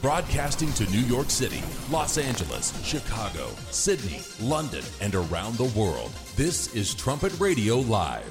[0.00, 1.60] Broadcasting to New York City,
[1.90, 6.12] Los Angeles, Chicago, Sydney, London, and around the world.
[6.36, 8.22] This is Trumpet Radio Live.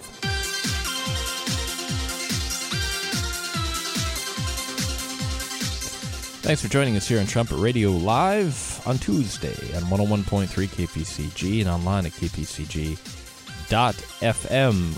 [6.41, 11.69] Thanks for joining us here on Trumpet Radio Live on Tuesday on 101.3 KPCG and
[11.69, 12.95] online at kpcg.fm.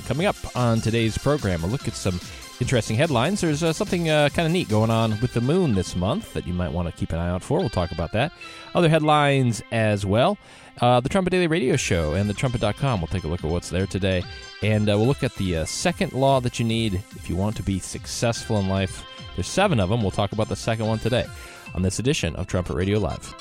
[0.07, 2.19] Coming up on today's program, a look at some
[2.59, 3.41] interesting headlines.
[3.41, 6.45] There's uh, something uh, kind of neat going on with the moon this month that
[6.45, 7.59] you might want to keep an eye out for.
[7.59, 8.31] We'll talk about that.
[8.75, 10.37] Other headlines as well.
[10.81, 13.01] Uh, the Trumpet Daily Radio Show and the Trumpet.com.
[13.01, 14.23] We'll take a look at what's there today.
[14.61, 17.55] And uh, we'll look at the uh, second law that you need if you want
[17.57, 19.05] to be successful in life.
[19.35, 20.01] There's seven of them.
[20.01, 21.25] We'll talk about the second one today
[21.75, 23.33] on this edition of Trumpet Radio Live.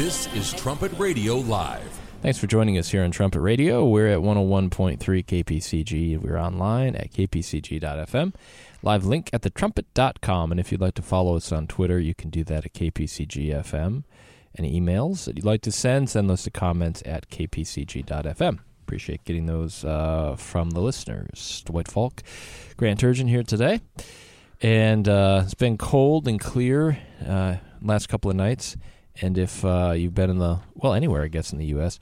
[0.00, 2.00] This is Trumpet Radio Live.
[2.22, 3.84] Thanks for joining us here on Trumpet Radio.
[3.84, 6.16] We're at 101.3 KPCG.
[6.16, 8.34] We're online at kpcg.fm.
[8.82, 10.52] Live link at thetrumpet.com.
[10.52, 14.04] And if you'd like to follow us on Twitter, you can do that at kpcgfm.
[14.56, 18.58] Any emails that you'd like to send, send those to comments at kpcg.fm.
[18.80, 21.62] Appreciate getting those uh, from the listeners.
[21.66, 22.22] Dwight Falk,
[22.78, 23.82] Grant Turgeon here today.
[24.62, 28.78] And uh, it's been cold and clear uh, last couple of nights.
[29.20, 31.98] And if uh, you've been in the, well, anywhere, I guess, in the U.S.,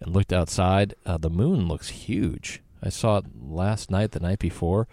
[0.00, 2.62] and looked outside, uh, the moon looks huge.
[2.82, 4.88] I saw it last night, the night before.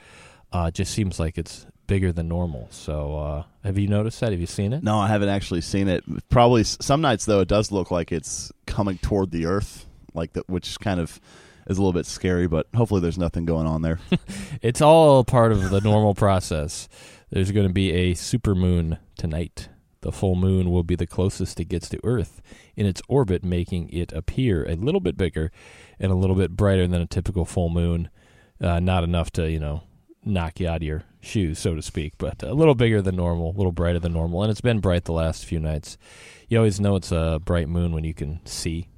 [0.51, 2.67] Uh, it just seems like it's bigger than normal.
[2.71, 4.31] So, uh, have you noticed that?
[4.31, 4.83] Have you seen it?
[4.83, 6.03] No, I haven't actually seen it.
[6.29, 10.47] Probably some nights though, it does look like it's coming toward the Earth, like that,
[10.47, 11.19] which kind of
[11.67, 12.47] is a little bit scary.
[12.47, 13.99] But hopefully, there's nothing going on there.
[14.61, 16.87] It's all part of the normal process.
[17.29, 19.67] There's going to be a super moon tonight.
[20.03, 22.41] The full moon will be the closest it gets to Earth
[22.75, 25.49] in its orbit, making it appear a little bit bigger
[25.97, 28.09] and a little bit brighter than a typical full moon.
[28.59, 29.83] Uh, not enough to, you know,
[30.25, 33.51] knock you out of your shoes, so to speak, but a little bigger than normal,
[33.51, 34.43] a little brighter than normal.
[34.43, 35.97] And it's been bright the last few nights.
[36.49, 38.89] You always know it's a bright moon when you can see.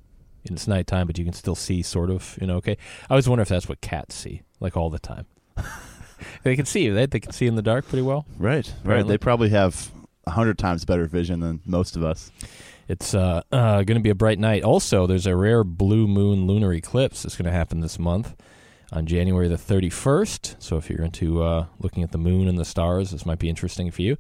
[0.48, 2.78] And it's nighttime, but you can still see, sort of, you know, okay?
[3.10, 5.28] I always wonder if that's what cats see, like all the time.
[6.44, 7.10] they can see, right?
[7.10, 8.26] They can see in the dark pretty well.
[8.40, 8.74] right, right.
[8.84, 9.14] Apparently.
[9.14, 9.92] They probably have
[10.28, 12.32] hundred times better vision than most of us.
[12.88, 14.64] It's uh, uh, going to be a bright night.
[14.64, 18.36] Also, there's a rare blue moon lunar eclipse that's going to happen this month
[18.92, 20.56] on January the 31st.
[20.60, 23.50] So, if you're into uh, looking at the moon and the stars, this might be
[23.50, 24.18] interesting for you.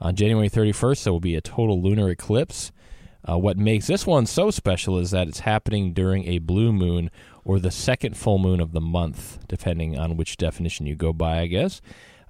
[0.00, 2.72] On January 31st, there will be a total lunar eclipse.
[3.28, 7.10] Uh, what makes this one so special is that it's happening during a blue moon
[7.44, 11.40] or the second full moon of the month, depending on which definition you go by,
[11.40, 11.80] I guess.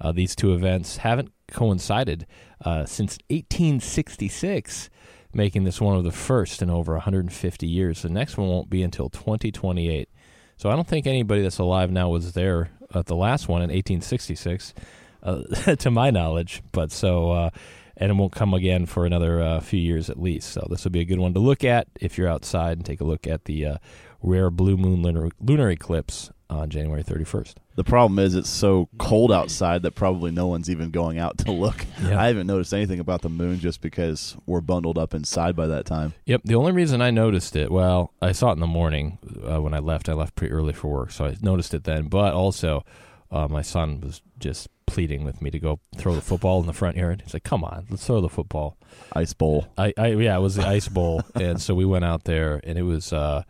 [0.00, 2.26] Uh, these two events haven't coincided
[2.64, 4.90] uh, since 1866,
[5.32, 8.02] making this one of the first in over 150 years.
[8.02, 10.08] The next one won't be until 2028.
[10.56, 13.68] So I don't think anybody that's alive now was there at the last one in
[13.68, 14.74] 1866,
[15.22, 15.42] uh,
[15.76, 16.62] to my knowledge.
[16.72, 17.50] But so, uh,
[17.96, 20.50] and it won't come again for another uh, few years at least.
[20.50, 23.00] So this will be a good one to look at if you're outside and take
[23.00, 23.76] a look at the uh,
[24.22, 27.54] rare blue moon lunar, lunar eclipse on January 31st.
[27.76, 31.52] The problem is it's so cold outside that probably no one's even going out to
[31.52, 31.84] look.
[32.02, 32.20] Yeah.
[32.20, 35.86] I haven't noticed anything about the moon just because we're bundled up inside by that
[35.86, 36.14] time.
[36.24, 36.42] Yep.
[36.44, 39.18] The only reason I noticed it, well, I saw it in the morning
[39.48, 40.08] uh, when I left.
[40.08, 42.08] I left pretty early for work, so I noticed it then.
[42.08, 42.84] But also,
[43.30, 46.72] uh, my son was just pleading with me to go throw the football in the
[46.72, 47.22] front yard.
[47.24, 48.76] He's like, "Come on, let's throw the football."
[49.14, 49.66] Ice bowl.
[49.76, 52.78] I, I yeah, it was the ice bowl, and so we went out there, and
[52.78, 53.42] it was, uh,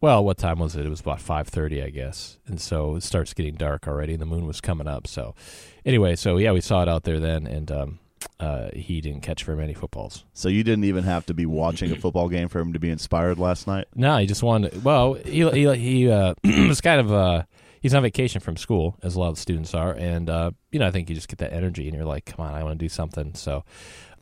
[0.00, 0.86] well, what time was it?
[0.86, 4.22] It was about five thirty, I guess, and so it starts getting dark already, and
[4.22, 5.06] the moon was coming up.
[5.06, 5.34] So,
[5.84, 7.98] anyway, so yeah, we saw it out there then, and um,
[8.38, 10.24] uh, he didn't catch very many footballs.
[10.32, 12.90] So you didn't even have to be watching a football game for him to be
[12.90, 13.86] inspired last night.
[13.94, 14.84] No, he just wanted.
[14.84, 17.42] well, he he, he uh, was kind of uh,
[17.80, 20.86] he's on vacation from school, as a lot of students are, and uh, you know
[20.86, 22.84] I think you just get that energy, and you're like, come on, I want to
[22.84, 23.34] do something.
[23.34, 23.64] So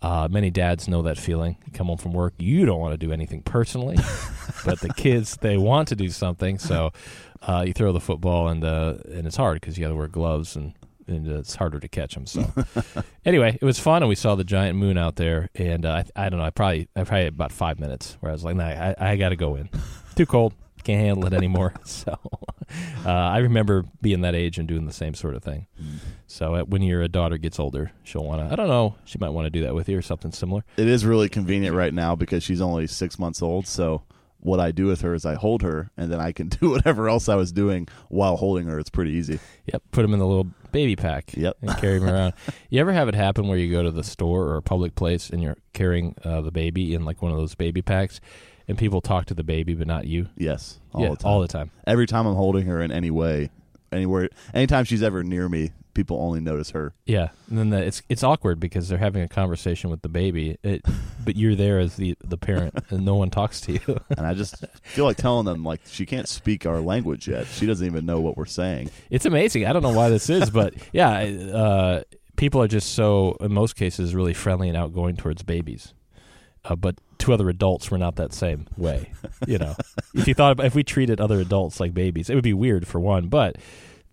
[0.04, 1.56] uh, many dads know that feeling.
[1.64, 3.96] You come home from work, you don't want to do anything personally,
[4.66, 6.58] but the kids they want to do something.
[6.58, 6.92] So
[7.40, 10.08] uh, you throw the football, and uh, and it's hard because you got to wear
[10.08, 10.74] gloves and.
[11.06, 12.24] And it's harder to catch them.
[12.24, 12.50] So,
[13.26, 15.50] anyway, it was fun, and we saw the giant moon out there.
[15.54, 18.30] And uh, I, I don't know, I probably, I probably had about five minutes where
[18.30, 19.68] I was like, "Nah, I, I got to go in.
[20.16, 20.54] Too cold
[20.84, 21.74] can't handle it anymore.
[21.84, 22.18] So
[23.04, 25.66] uh, I remember being that age and doing the same sort of thing.
[26.26, 28.52] So uh, when your daughter gets older, she'll want to.
[28.52, 28.96] I don't know.
[29.04, 30.64] She might want to do that with you or something similar.
[30.76, 33.66] It is really convenient right now because she's only six months old.
[33.66, 34.02] So
[34.40, 37.08] what I do with her is I hold her, and then I can do whatever
[37.08, 38.78] else I was doing while holding her.
[38.78, 39.40] It's pretty easy.
[39.72, 41.34] Yep, put them in the little baby pack.
[41.36, 41.58] Yep.
[41.62, 42.34] and carry them around.
[42.70, 45.30] You ever have it happen where you go to the store or a public place
[45.30, 48.20] and you're carrying uh, the baby in like one of those baby packs,
[48.68, 50.28] and people talk to the baby but not you?
[50.36, 51.30] Yes, all yeah, the time.
[51.30, 51.70] all the time.
[51.86, 53.50] Every time I'm holding her in any way,
[53.92, 56.92] anywhere, anytime she's ever near me, people only notice her.
[57.06, 60.58] Yeah, and then the, it's it's awkward because they're having a conversation with the baby,
[60.62, 60.84] it,
[61.24, 64.00] but you're there as the the parent, and no one talks to you.
[64.10, 67.46] And I just feel like telling them like she can't speak our language yet.
[67.46, 68.90] She doesn't even know what we're saying.
[69.08, 69.66] it's amazing.
[69.66, 72.02] I don't know why this is, but yeah, uh,
[72.36, 75.94] people are just so in most cases really friendly and outgoing towards babies.
[76.64, 79.12] Uh, but to other adults, we're not that same way.
[79.46, 79.74] You know,
[80.14, 82.86] if you thought about, if we treated other adults like babies, it would be weird
[82.86, 83.28] for one.
[83.28, 83.56] But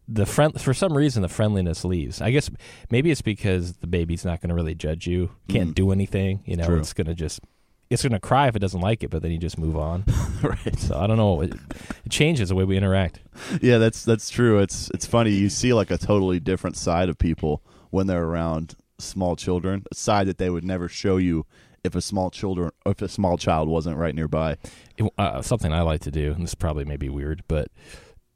[0.08, 2.22] the friend for some reason the friendliness leaves.
[2.22, 2.50] I guess
[2.90, 5.76] maybe it's because the baby's not going to really judge you, can't Mm.
[5.76, 6.42] do anything.
[6.46, 6.80] You know, True.
[6.80, 7.40] it's going to just
[7.90, 10.04] it's going to cry if it doesn't like it, but then you just move on.
[10.44, 10.78] right.
[10.80, 11.42] So I don't know.
[11.42, 11.54] It,
[12.06, 13.20] it changes the way we interact.
[13.62, 14.60] Yeah, that's that's true.
[14.60, 15.32] It's it's funny.
[15.32, 19.84] You see like a totally different side of people when they're around small children.
[19.92, 21.46] A side that they would never show you
[21.84, 24.58] if a small children if a small child wasn't right nearby.
[24.98, 27.70] It- uh, something I like to do, and this probably may be weird, but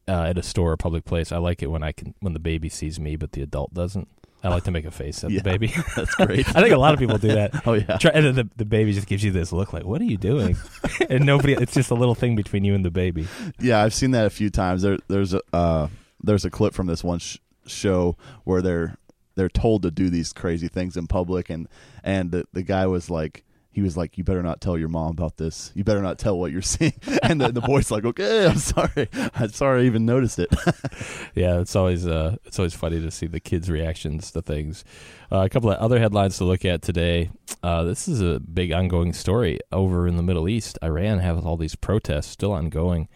[0.08, 2.40] uh, at a store or public place, I like it when I can when the
[2.40, 4.08] baby sees me, but the adult doesn't.
[4.44, 5.40] I like to make a face at Yeah.
[5.40, 5.68] the baby.
[5.96, 6.48] That's great.
[6.56, 7.66] I think a lot of people do that.
[7.68, 7.98] oh yeah.
[7.98, 10.18] Try, and then the, the baby just gives you this look like, "What are you
[10.18, 10.56] doing?"
[11.10, 11.54] and nobody.
[11.54, 13.28] It's just a little thing between you and the baby.
[13.60, 14.84] Yeah, I've seen that a few times.
[14.84, 15.88] There, there's a uh,
[16.24, 18.98] there's a clip from this one sh- show where they're
[19.36, 21.68] they're told to do these crazy things in public, and
[22.04, 23.44] and the the guy was like.
[23.72, 25.74] He was like, "You better not tell your mom about this.
[25.76, 29.10] You better not tell what you're seeing." And the, the boy's like, "Okay, I'm sorry.
[29.34, 30.48] I'm sorry I even noticed it."
[31.36, 34.86] Yeah, it's always uh, it's always funny to see the kids' reactions to things.
[35.30, 37.32] Uh, a couple of other headlines to look at today.
[37.62, 40.80] Uh, this is a big ongoing story over in the Middle East.
[40.82, 43.10] Iran has all these protests still ongoing.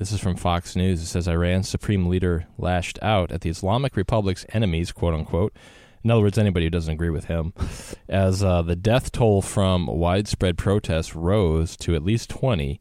[0.00, 1.02] This is from Fox News.
[1.02, 5.54] It says Iran's supreme leader lashed out at the Islamic Republic's enemies, quote unquote.
[6.02, 7.52] In other words, anybody who doesn't agree with him,
[8.08, 12.80] as uh, the death toll from widespread protests rose to at least 20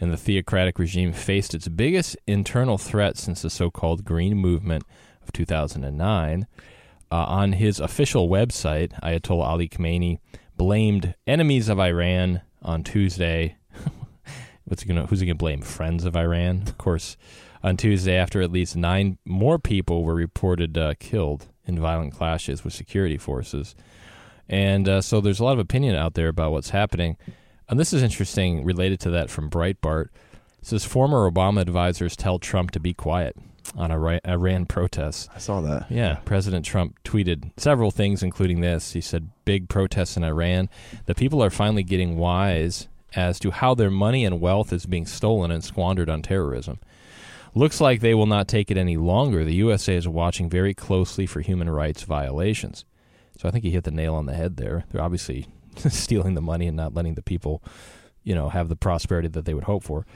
[0.00, 4.84] and the theocratic regime faced its biggest internal threat since the so-called Green Movement
[5.24, 6.46] of 2009.
[7.10, 10.20] Uh, on his official website, Ayatollah Ali Khamenei
[10.56, 13.56] blamed enemies of Iran on Tuesday.
[14.70, 15.06] What's he gonna?
[15.06, 15.62] Who's he gonna blame?
[15.62, 17.16] Friends of Iran, of course.
[17.64, 22.62] On Tuesday, after at least nine more people were reported uh, killed in violent clashes
[22.62, 23.74] with security forces,
[24.48, 27.16] and uh, so there's a lot of opinion out there about what's happening.
[27.68, 30.06] And this is interesting, related to that from Breitbart.
[30.60, 33.34] It says former Obama advisors tell Trump to be quiet
[33.76, 35.28] on Iran protests.
[35.34, 35.90] I saw that.
[35.90, 38.92] Yeah, President Trump tweeted several things, including this.
[38.92, 40.68] He said, Big protests in Iran.
[41.06, 45.06] The people are finally getting wise as to how their money and wealth is being
[45.06, 46.78] stolen and squandered on terrorism.
[47.54, 49.44] Looks like they will not take it any longer.
[49.44, 52.84] The USA is watching very closely for human rights violations.
[53.38, 54.84] So I think he hit the nail on the head there.
[54.90, 55.48] They're obviously
[55.88, 57.62] stealing the money and not letting the people,
[58.22, 60.06] you know, have the prosperity that they would hope for.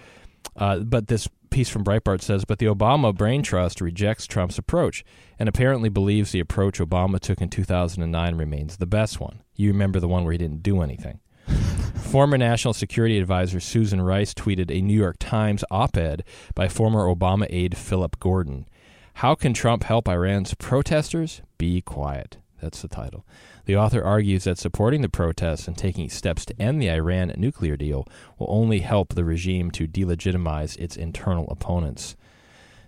[0.56, 5.04] Uh, but this piece from Breitbart says, but the Obama Brain Trust rejects Trump's approach
[5.38, 9.40] and apparently believes the approach Obama took in 2009 remains the best one.
[9.54, 11.20] You remember the one where he didn't do anything.
[11.46, 16.24] Former National Security Advisor Susan Rice tweeted a New York Times op ed
[16.54, 18.66] by former Obama aide Philip Gordon.
[19.14, 21.42] How can Trump help Iran's protesters?
[21.58, 22.38] Be quiet.
[22.60, 23.26] That's the title.
[23.66, 27.76] The author argues that supporting the protests and taking steps to end the Iran nuclear
[27.76, 28.06] deal
[28.38, 32.16] will only help the regime to delegitimize its internal opponents.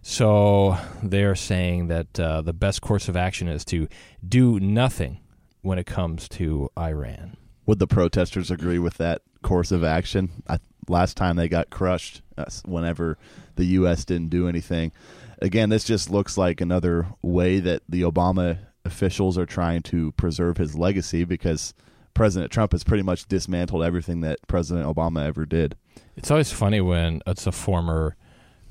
[0.02, 3.88] So they're saying that uh, the best course of action is to
[4.26, 5.20] do nothing
[5.62, 7.36] when it comes to Iran.
[7.66, 10.42] Would the protesters agree with that course of action?
[10.49, 10.58] I,
[10.88, 12.23] last time they got crushed,
[12.64, 13.18] whenever
[13.56, 14.04] the U.S.
[14.04, 14.92] didn't do anything.
[15.40, 20.56] Again, this just looks like another way that the Obama officials are trying to preserve
[20.56, 21.75] his legacy because
[22.14, 25.76] President Trump has pretty much dismantled everything that President Obama ever did.
[26.16, 28.16] It's always funny when it's a former,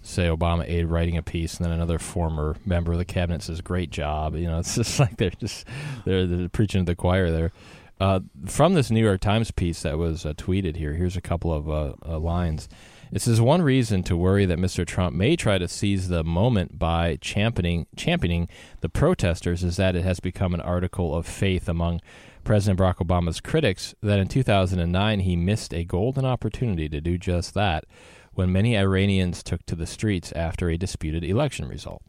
[0.01, 3.61] say, Obama aide writing a piece, and then another former member of the cabinet says,
[3.61, 5.67] "Great job." You know, it's just like they're just
[6.05, 7.51] they're, they're preaching to the choir there.
[7.99, 11.53] Uh, from this New York Times piece that was uh, tweeted here, here's a couple
[11.53, 12.67] of uh, uh, lines.
[13.11, 14.85] It says one reason to worry that Mr.
[14.85, 18.49] Trump may try to seize the moment by championing championing
[18.81, 22.01] the protesters is that it has become an article of faith among
[22.43, 27.53] President Barack Obama's critics that in 2009 he missed a golden opportunity to do just
[27.53, 27.85] that
[28.33, 32.03] when many Iranians took to the streets after a disputed election result.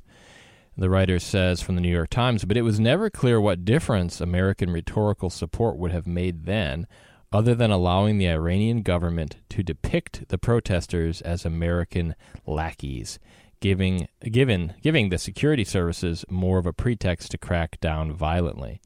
[0.79, 4.21] The writer says from the New York Times, but it was never clear what difference
[4.21, 6.87] American rhetorical support would have made then.
[7.33, 12.15] other than allowing the Iranian government to depict the protesters as American
[12.47, 13.19] lackeys,
[13.61, 18.81] giving giving giving the security services more of a pretext to crack down violently.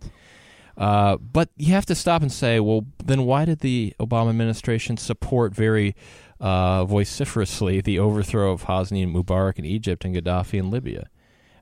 [0.77, 4.97] Uh, but you have to stop and say, well, then why did the Obama administration
[4.97, 5.95] support very
[6.41, 11.11] uh, vociferously the overthrow of Hosni Mubarak in Egypt and Gaddafi in Libya?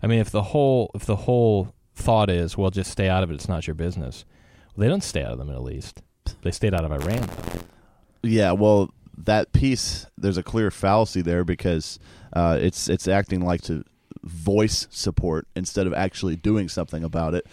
[0.02, 3.30] I mean, if the whole if the whole thought is, well, just stay out of
[3.30, 4.24] it, it's not your business.
[4.74, 6.02] Well, they don't stay out of the Middle East.
[6.42, 7.22] They stayed out of Iran.
[7.22, 7.60] Though.
[8.22, 11.98] Yeah, well, that piece there's a clear fallacy there because
[12.32, 13.84] uh, it's it's acting like to
[14.22, 17.46] voice support instead of actually doing something about it.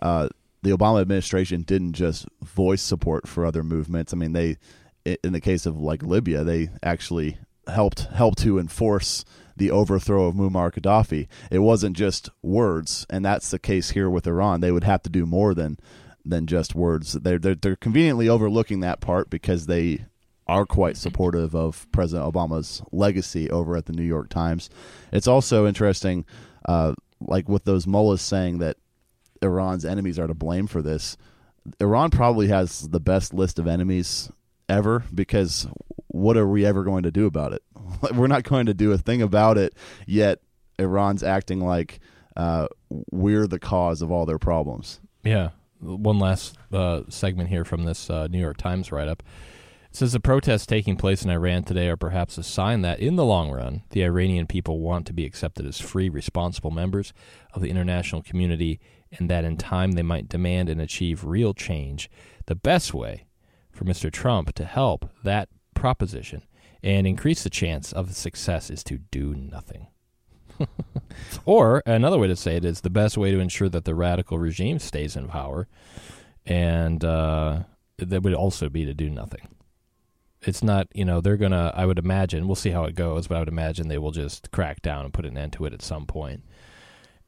[0.00, 0.28] Uh,
[0.62, 4.12] the Obama administration didn't just voice support for other movements.
[4.12, 4.56] I mean, they
[5.04, 9.24] in the case of like Libya, they actually helped helped to enforce
[9.60, 11.28] the overthrow of Muammar Gaddafi.
[11.50, 14.60] It wasn't just words, and that's the case here with Iran.
[14.60, 15.78] They would have to do more than
[16.24, 17.12] than just words.
[17.12, 20.04] They're, they're, they're conveniently overlooking that part because they
[20.46, 24.68] are quite supportive of President Obama's legacy over at the New York Times.
[25.12, 26.26] It's also interesting,
[26.66, 28.76] uh, like with those mullahs saying that
[29.40, 31.16] Iran's enemies are to blame for this.
[31.80, 34.30] Iran probably has the best list of enemies
[34.70, 35.66] ever because
[36.06, 37.62] what are we ever going to do about it?
[38.14, 39.74] We're not going to do a thing about it,
[40.06, 40.40] yet
[40.78, 42.00] Iran's acting like
[42.36, 42.68] uh,
[43.10, 45.00] we're the cause of all their problems.
[45.24, 45.50] Yeah,
[45.80, 49.22] one last uh, segment here from this uh, New York Times write up.
[49.90, 53.16] It says the protests taking place in Iran today are perhaps a sign that, in
[53.16, 57.12] the long run, the Iranian people want to be accepted as free, responsible members
[57.52, 58.78] of the international community,
[59.18, 62.08] and that in time they might demand and achieve real change.
[62.46, 63.24] The best way
[63.80, 64.12] for Mr.
[64.12, 66.42] Trump to help that proposition
[66.82, 69.86] and increase the chance of success is to do nothing.
[71.46, 74.38] or another way to say it is the best way to ensure that the radical
[74.38, 75.66] regime stays in power,
[76.44, 77.60] and uh,
[77.96, 79.48] that would also be to do nothing.
[80.42, 81.72] It's not, you know, they're gonna.
[81.74, 84.50] I would imagine we'll see how it goes, but I would imagine they will just
[84.50, 86.44] crack down and put an end to it at some point,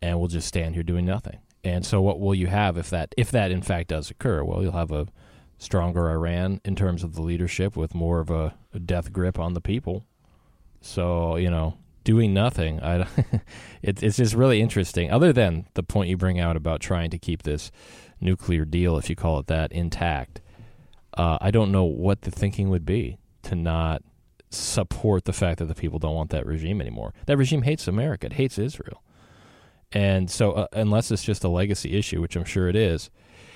[0.03, 1.39] and we'll just stand here doing nothing.
[1.65, 4.45] And so, what will you have if that, if that in fact does occur?
[4.45, 5.07] Well, you'll have a
[5.63, 9.55] stronger Iran in terms of the leadership with more of a, a death grip on
[9.55, 10.05] the people.
[10.81, 12.83] So, you know, doing nothing.
[12.83, 13.07] I,
[13.83, 15.11] it, it's just really interesting.
[15.13, 17.71] Other than the point you bring out about trying to keep this
[18.21, 20.41] nuclear deal, if you call it that, intact,
[21.17, 24.03] uh, I don't know what the thinking would be to not
[24.51, 27.15] support the fact that the people don't want that regime anymore.
[27.27, 28.27] That regime hates America.
[28.27, 29.01] It hates Israel.
[29.93, 33.11] And so, uh, unless it's just a legacy issue, which I'm sure it is,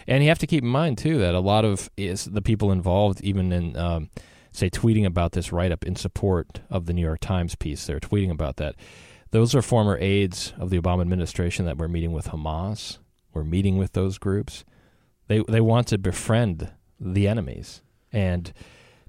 [0.06, 2.72] and you have to keep in mind too that a lot of is the people
[2.72, 4.10] involved, even in um,
[4.52, 7.86] say tweeting about this write up in support of the New York Times piece.
[7.86, 8.74] They're tweeting about that.
[9.30, 12.98] Those are former aides of the Obama administration that were meeting with Hamas.
[13.34, 14.64] We're meeting with those groups.
[15.28, 17.82] They they want to befriend the enemies
[18.12, 18.52] and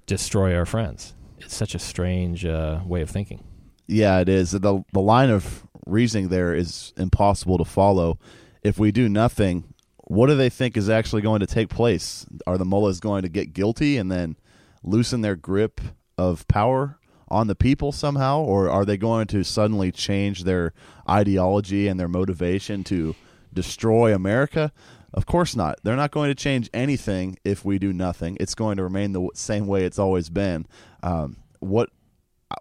[0.06, 1.13] destroy our friends.
[1.38, 3.44] It's such a strange uh, way of thinking.
[3.86, 4.51] Yeah, it is.
[4.51, 8.20] the The line of reasoning there is impossible to follow.
[8.63, 9.74] If we do nothing,
[10.08, 12.26] what do they think is actually going to take place?
[12.46, 14.38] Are the mullahs going to get guilty and then
[14.82, 15.82] loosen their grip
[16.18, 16.98] of power
[17.28, 20.72] on the people somehow, or are they going to suddenly change their
[21.10, 23.16] ideology and their motivation to
[23.54, 24.72] destroy America?
[25.14, 25.80] Of course not.
[25.84, 28.38] They're not going to change anything if we do nothing.
[28.40, 30.68] It's going to remain the same way it's always been.
[31.04, 31.90] Um, what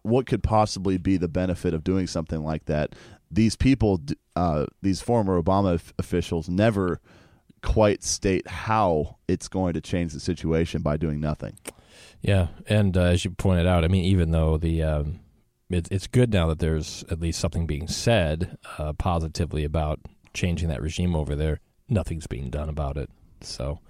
[0.02, 2.96] what could possibly be the benefit of doing something like that?
[3.30, 4.00] These people,
[4.34, 7.00] uh, these former Obama officials, never
[7.66, 11.58] quite state how it's going to change the situation by doing nothing.
[12.22, 15.18] Yeah, and uh, as you pointed out, I mean, even though the um,
[15.68, 19.98] it, it's good now that there's at least something being said uh, positively about
[20.32, 23.10] changing that regime over there, nothing's being done about it.
[23.40, 23.80] So,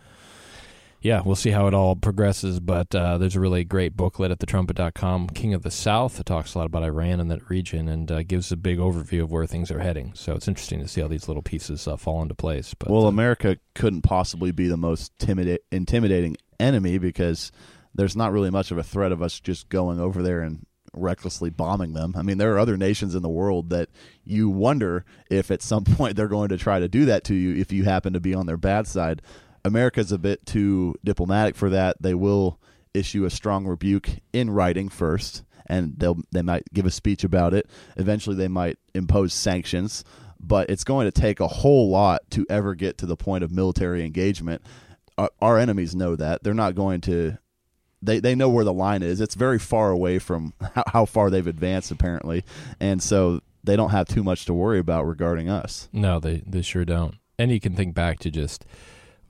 [1.07, 2.59] yeah, we'll see how it all progresses.
[2.59, 6.19] But uh, there's a really great booklet at thetrumpet.com, King of the South.
[6.19, 9.23] It talks a lot about Iran and that region and uh, gives a big overview
[9.23, 10.13] of where things are heading.
[10.15, 12.75] So it's interesting to see how these little pieces uh, fall into place.
[12.75, 17.53] But well, uh, America couldn't possibly be the most timida- intimidating enemy because
[17.95, 21.51] there's not really much of a threat of us just going over there and recklessly
[21.51, 22.15] bombing them.
[22.17, 23.91] I mean, there are other nations in the world that
[24.25, 27.55] you wonder if at some point they're going to try to do that to you
[27.55, 29.23] if you happen to be on their bad side.
[29.67, 31.97] America's a bit too diplomatic for that.
[32.01, 32.61] They will
[32.95, 37.53] issue a strong rebuke in writing first, and they'll they might give a speech about
[37.53, 37.69] it.
[37.97, 40.05] Eventually, they might impose sanctions,
[40.39, 43.51] but it's going to take a whole lot to ever get to the point of
[43.51, 44.63] military engagement.
[45.19, 47.39] Our, our enemies know that they're not going to
[48.03, 49.21] they they know where the line is.
[49.21, 52.45] It's very far away from how, how far they've advanced apparently,
[52.81, 55.89] and so they don't have too much to worry about regarding us.
[55.93, 57.17] No, they they sure don't.
[57.39, 58.65] And you can think back to just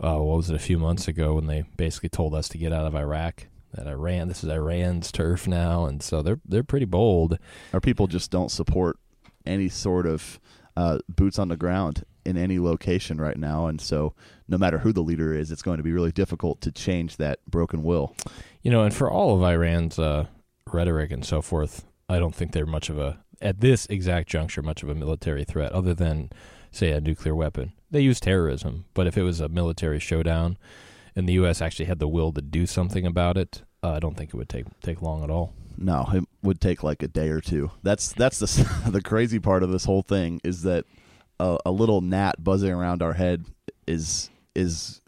[0.03, 2.73] uh, what was it a few months ago when they basically told us to get
[2.73, 3.47] out of Iraq.
[3.75, 7.39] That Iran, this is Iran's turf now, and so they're they're pretty bold.
[7.75, 8.99] Our people just don't support
[9.45, 10.41] any sort of
[10.77, 14.15] uh, boots on the ground in any location right now, and so
[14.49, 17.39] no matter who the leader is, it's going to be really difficult to change that
[17.47, 18.15] broken will.
[18.63, 20.27] You know, and for all of Iran's uh,
[20.73, 24.63] rhetoric and so forth, I don't think they're much of a at this exact juncture
[24.63, 26.31] much of a military threat, other than
[26.71, 27.73] say a nuclear weapon.
[27.91, 30.59] They use terrorism, but if it was a military showdown
[31.15, 31.63] and the U.S.
[31.63, 34.49] actually had the will to do something about it, uh, I don't think it would
[34.49, 35.53] take take long at all.
[35.79, 37.71] No, it would take like a day or two.
[37.83, 40.85] That's that's the the crazy part of this whole thing is that
[41.39, 43.45] a, a little gnat buzzing around our head
[43.87, 45.01] is is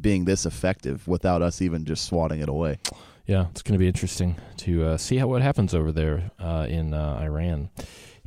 [0.00, 2.78] being this effective without us even just swatting it away.
[3.26, 6.66] Yeah, it's going to be interesting to uh, see how what happens over there uh,
[6.68, 7.70] in uh, Iran.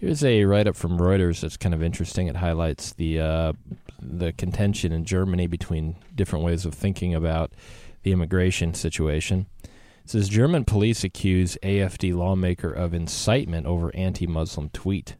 [0.03, 2.27] Here's a write up from Reuters that's kind of interesting.
[2.27, 3.53] It highlights the uh,
[4.01, 7.53] the contention in Germany between different ways of thinking about
[8.01, 9.45] the immigration situation.
[9.63, 9.69] It
[10.09, 15.15] says German police accuse AFD lawmaker of incitement over anti-Muslim tweet.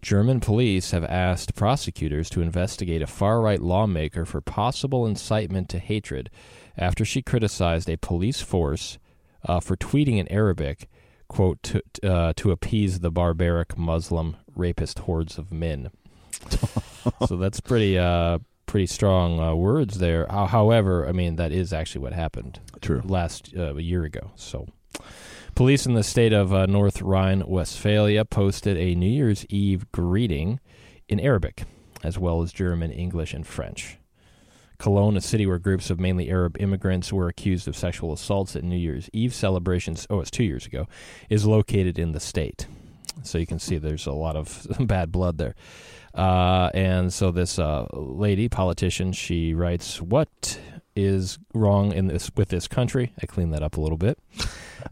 [0.00, 5.78] German police have asked prosecutors to investigate a far right lawmaker for possible incitement to
[5.78, 6.30] hatred
[6.78, 8.96] after she criticized a police force
[9.44, 10.88] uh, for tweeting in Arabic
[11.34, 15.90] quote, to, uh, to appease the barbaric Muslim rapist hordes of men.
[17.26, 20.26] so that's pretty, uh, pretty strong uh, words there.
[20.28, 22.60] However, I mean that is actually what happened.
[22.80, 23.02] True.
[23.04, 24.30] Last uh, a year ago.
[24.36, 24.68] So,
[25.56, 30.60] police in the state of uh, North Rhine-Westphalia posted a New Year's Eve greeting
[31.08, 31.64] in Arabic,
[32.04, 33.98] as well as German, English, and French.
[34.78, 38.64] Cologne, a city where groups of mainly Arab immigrants were accused of sexual assaults at
[38.64, 40.88] New Year's Eve celebrations, oh, it's two years ago,
[41.28, 42.66] is located in the state.
[43.22, 45.54] So you can see there's a lot of bad blood there.
[46.14, 50.58] Uh, and so this uh, lady, politician, she writes, What
[50.96, 53.12] is wrong in this with this country?
[53.20, 54.18] I cleaned that up a little bit.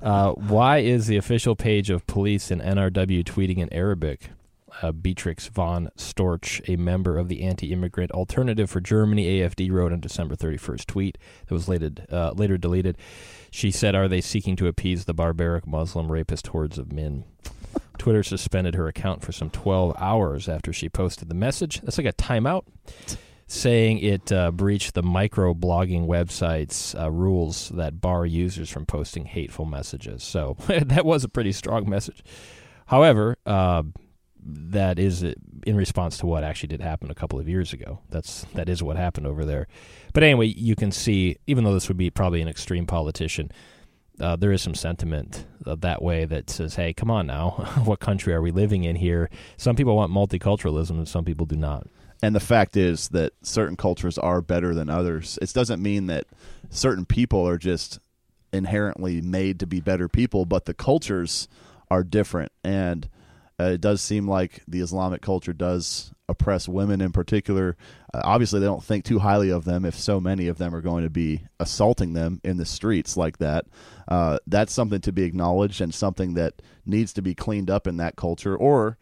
[0.01, 4.31] Uh, why is the official page of police in NRW tweeting in Arabic?
[4.83, 10.01] Uh, Beatrix von Storch, a member of the anti-immigrant Alternative for Germany (AFD), wrote on
[10.01, 12.99] December 31st tweet that was later uh, later deleted.
[13.51, 17.25] She said, "Are they seeking to appease the barbaric Muslim rapist hordes of men?"
[17.99, 21.81] Twitter suspended her account for some 12 hours after she posted the message.
[21.83, 22.65] That's like a timeout,
[23.47, 29.27] saying it uh, breached the micro blogging website's uh, rules that bar users from posting
[29.27, 30.23] hateful messages.
[30.25, 32.25] So that was a pretty strong message.
[32.87, 33.85] However, uh,
[34.45, 38.01] that is in response to what actually did happen a couple of years ago.
[38.11, 39.69] That's that is what happened over there.
[40.13, 43.53] But anyway, you can see, even though this would be probably an extreme politician,
[44.21, 47.51] uh, there is some sentiment uh, that way that says, "Hey, come on now,
[47.85, 51.57] what country are we living in here?" Some people want multiculturalism, and some people do
[51.57, 51.87] not.
[52.23, 55.39] And the fact is that certain cultures are better than others.
[55.43, 56.27] It doesn't mean that
[56.71, 57.99] certain people are just
[58.53, 61.49] inherently made to be better people, but the cultures
[61.91, 63.09] are different and
[63.61, 67.77] uh, it does seem like the Islamic culture does oppress women in particular.
[68.13, 70.81] Uh, obviously, they don't think too highly of them if so many of them are
[70.81, 73.67] going to be assaulting them in the streets like that.
[74.09, 77.99] Uh, that's something to be acknowledged and something that needs to be cleaned up in
[77.99, 78.99] that culture, or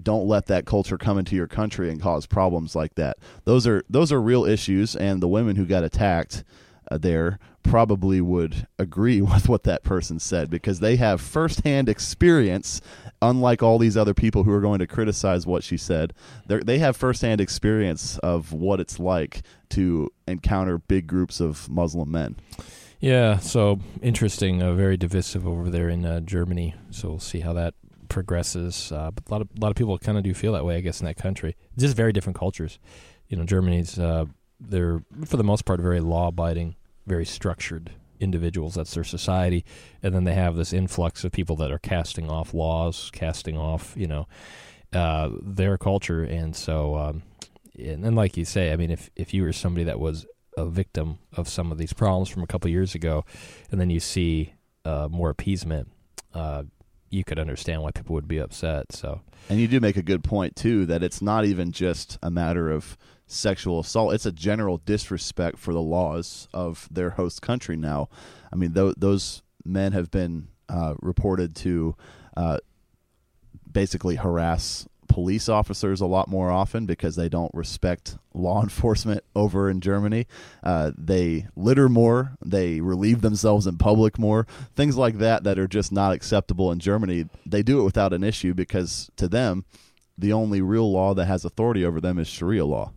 [0.00, 3.16] don't let that culture come into your country and cause problems like that.
[3.44, 6.44] Those are those are real issues, and the women who got attacked
[6.90, 12.80] uh, there probably would agree with what that person said because they have firsthand experience
[13.22, 16.12] unlike all these other people who are going to criticize what she said,
[16.46, 22.36] they have firsthand experience of what it's like to encounter big groups of Muslim men.
[23.00, 26.74] Yeah, so interesting, uh, very divisive over there in uh, Germany.
[26.90, 27.74] So we'll see how that
[28.08, 28.90] progresses.
[28.90, 30.76] Uh, but a lot of a lot of people kind of do feel that way,
[30.76, 31.56] I guess, in that country.
[31.76, 32.78] Just very different cultures.
[33.28, 34.26] You know, Germany's uh,
[34.58, 36.76] they're for the most part very law abiding,
[37.06, 38.74] very structured individuals.
[38.74, 39.64] That's their society,
[40.02, 43.94] and then they have this influx of people that are casting off laws, casting off
[43.96, 44.26] you know
[44.92, 47.22] uh, their culture, and so um,
[47.78, 50.26] and, and like you say, I mean, if if you were somebody that was
[50.56, 53.24] a victim of some of these problems from a couple years ago,
[53.70, 55.88] and then you see uh, more appeasement,
[56.34, 56.62] uh,
[57.10, 58.92] you could understand why people would be upset.
[58.92, 62.30] So, and you do make a good point too that it's not even just a
[62.30, 64.14] matter of sexual assault.
[64.14, 67.76] It's a general disrespect for the laws of their host country.
[67.76, 68.08] Now,
[68.52, 71.96] I mean, th- those men have been uh, reported to
[72.36, 72.58] uh,
[73.70, 79.70] basically harass police officers a lot more often because they don't respect law enforcement over
[79.70, 80.26] in Germany.
[80.62, 85.68] Uh, they litter more, they relieve themselves in public more, things like that that are
[85.68, 87.26] just not acceptable in Germany.
[87.44, 89.64] They do it without an issue because to them,
[90.18, 92.92] the only real law that has authority over them is Sharia law.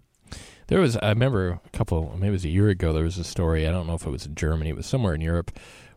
[0.67, 2.93] There was, I remember a couple, maybe it was a year ago.
[2.93, 3.67] There was a story.
[3.67, 4.69] I don't know if it was in Germany.
[4.69, 5.51] It was somewhere in Europe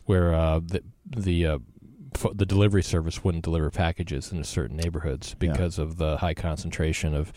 [0.05, 1.59] where uh, the the uh,
[2.35, 5.53] the delivery service wouldn't deliver packages into certain neighborhoods Yeah.
[5.53, 7.33] because of the high concentration of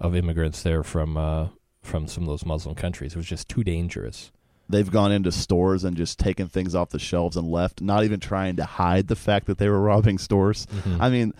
[0.00, 1.48] of immigrants there from uh,
[1.82, 3.12] from some of those Muslim countries.
[3.12, 4.30] It was just too dangerous.
[4.68, 8.20] They've gone into stores and just taken things off the shelves and left, not even
[8.20, 10.66] trying to hide the fact that they were robbing stores.
[10.66, 11.02] Mm-hmm.
[11.02, 11.32] I mean,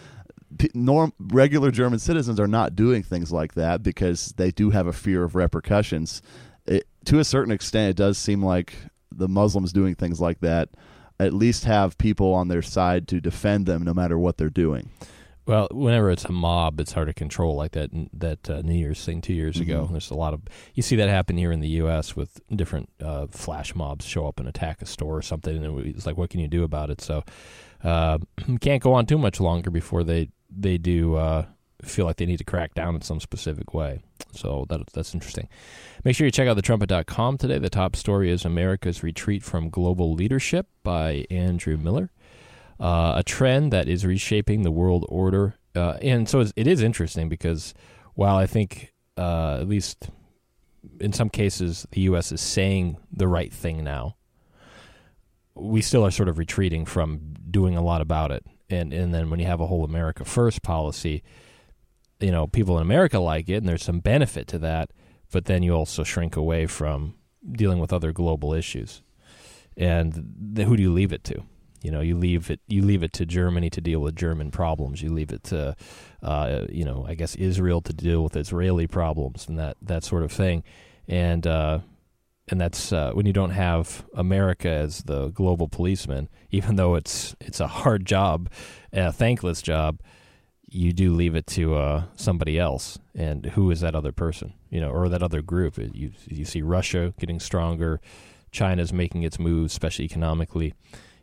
[0.75, 4.93] norm regular German citizens are not doing things like that because they do have a
[4.93, 6.23] fear of repercussions.
[6.67, 8.75] It, to a certain extent, it does seem like
[9.13, 10.69] the Muslims doing things like that
[11.21, 14.91] at least have people on their side to defend them no matter what they're doing.
[15.47, 19.05] Well, whenever it's a mob, it's hard to control, like that that uh, New Year's
[19.05, 19.87] thing two years ago.
[19.87, 19.93] Mhm.
[19.93, 20.43] There's a lot of
[20.75, 22.15] you see that happen here in the U.S.
[22.15, 26.07] with different uh, flash mobs show up and attack a store or something, and it's
[26.07, 27.01] like, what can you do about it?
[27.01, 27.25] So,
[27.83, 28.19] uh,
[28.61, 31.47] can't go on too much longer before they they do uh,
[31.83, 34.01] feel like they need to crack down in some specific way.
[34.33, 35.49] So that that's interesting.
[36.05, 37.59] Make sure you check out thetrumpet.com today.
[37.59, 42.11] The top story is America's Retreat from Global Leadership by Andrew Miller
[42.81, 45.55] uh, a trend that is reshaping the world order.
[45.77, 47.75] Uh, and so it's, interesting because
[48.15, 50.09] while I think, uh, at least
[50.99, 52.33] in some cases, the U.S.
[52.33, 54.17] is saying the right thing now,
[55.55, 58.45] we still are sort of retreating from doing a lot about it.
[58.71, 61.23] And, and then when you have a whole America First policy,
[62.21, 64.91] you know, people in America like it, and there's some benefit to that,
[65.31, 67.15] but then you also shrink away from
[67.53, 69.03] dealing with other global issues.
[69.77, 71.43] And th- who do you leave it to?
[71.83, 75.01] You know, you leave it you leave it to Germany to deal with German problems.
[75.01, 75.75] You leave it to,
[76.23, 80.23] uh, you know, I guess Israel to deal with Israeli problems and that that sort
[80.23, 80.63] of thing.
[81.09, 81.81] And uh,
[82.49, 87.35] and that's uh, when you don't have America as the global policeman, even though it's
[87.41, 88.51] it's a hard job,
[88.93, 90.01] a thankless job.
[90.71, 94.55] You do leave it to uh, somebody else, and who is that other person?
[94.71, 95.79] You know, or that other group?
[95.79, 98.01] You you see Russia getting stronger,
[98.53, 100.75] China's making its moves, especially economically.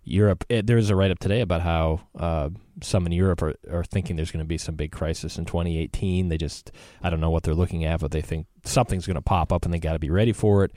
[0.03, 2.49] Europe, eh, there's a write up today about how uh,
[2.81, 6.29] some in Europe are, are thinking there's going to be some big crisis in 2018.
[6.29, 6.71] They just,
[7.03, 9.65] I don't know what they're looking at, but they think something's going to pop up
[9.65, 10.71] and they got to be ready for it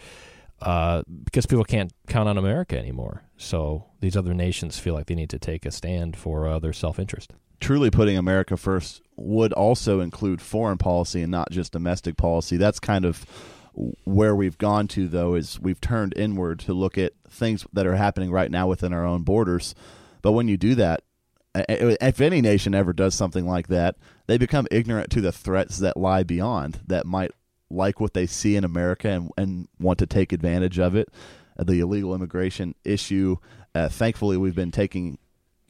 [0.63, 3.23] uh, because people can't count on America anymore.
[3.37, 6.73] So these other nations feel like they need to take a stand for uh, their
[6.73, 7.33] self interest.
[7.61, 12.57] Truly putting America first would also include foreign policy and not just domestic policy.
[12.57, 13.25] That's kind of
[14.05, 17.97] where we've gone to, though, is we've turned inward to look at things that are
[17.97, 19.75] happening right now within our own borders.
[20.23, 21.03] But when you do that,
[21.55, 23.97] if any nation ever does something like that,
[24.27, 27.33] they become ignorant to the threats that lie beyond that might
[27.69, 31.09] like what they see in America and, and want to take advantage of it.
[31.59, 33.37] Uh, The illegal immigration issue,
[33.75, 35.19] uh, thankfully, we've been taking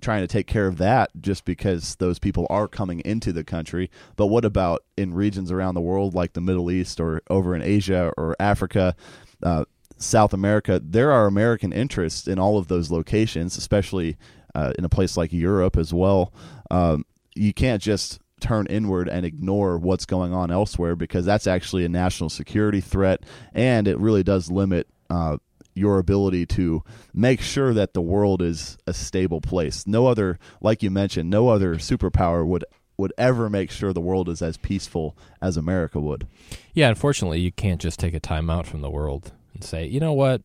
[0.01, 3.91] trying to take care of that just because those people are coming into the country.
[4.17, 7.63] But what about in regions around the world like the Middle East or over in
[7.63, 8.95] Asia or Africa,
[9.43, 9.65] uh,
[9.97, 10.81] South America?
[10.83, 14.17] There are American interests in all of those locations, especially
[14.55, 16.33] uh, in a place like Europe as well.
[16.71, 21.85] Um, you can't just turn inward and ignore what's going on elsewhere because that's actually
[21.85, 25.37] a national security threat and it really does limit uh,
[25.75, 26.83] your ability to
[27.15, 29.87] make sure that the world is a stable place.
[29.87, 32.65] No other, like you mentioned, no other superpower would
[32.97, 36.27] would ever make sure the world is as peaceful as America would.
[36.75, 40.13] Yeah, unfortunately, you can't just take a timeout from the world and say, you know
[40.13, 40.43] what,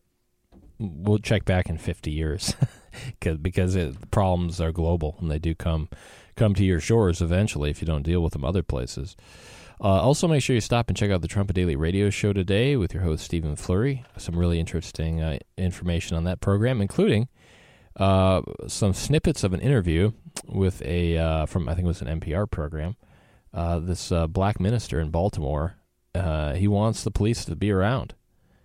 [0.78, 2.54] we'll check back in 50 years,
[3.20, 5.88] Cause, because it, problems are global and they do come
[6.34, 9.16] come to your shores eventually if you don't deal with them other places.
[9.78, 12.76] Uh, also, make sure you stop and check out the Trumpet Daily Radio Show today
[12.76, 14.04] with your host Stephen Flurry.
[14.16, 17.28] Some really interesting uh, information on that program, including
[17.96, 20.12] uh, some snippets of an interview
[20.46, 22.96] with a uh, from I think it was an NPR program.
[23.52, 25.76] Uh, this uh, black minister in Baltimore,
[26.14, 28.14] he wants the police to be around,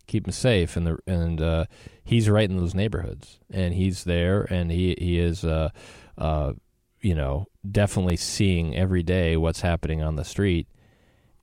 [0.07, 1.67] keep them safe, and the and
[2.05, 8.15] he's right in those neighborhoods, and he's there, and he he is, you know, definitely
[8.15, 10.67] seeing every day what's happening on the street,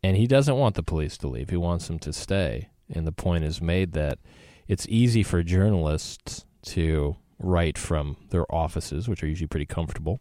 [0.08, 1.50] and he doesn't want the police to leave.
[1.50, 4.18] He wants them to stay, and the point is made that
[4.66, 10.18] it's easy for journalists to write from their offices, which are usually pretty comfortable,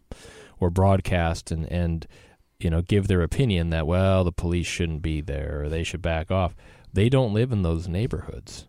[0.60, 2.06] or broadcast and and
[2.58, 6.02] you know give their opinion that well the police shouldn't be there or they should
[6.02, 6.54] back off.
[6.92, 8.66] They don't live in those neighborhoods,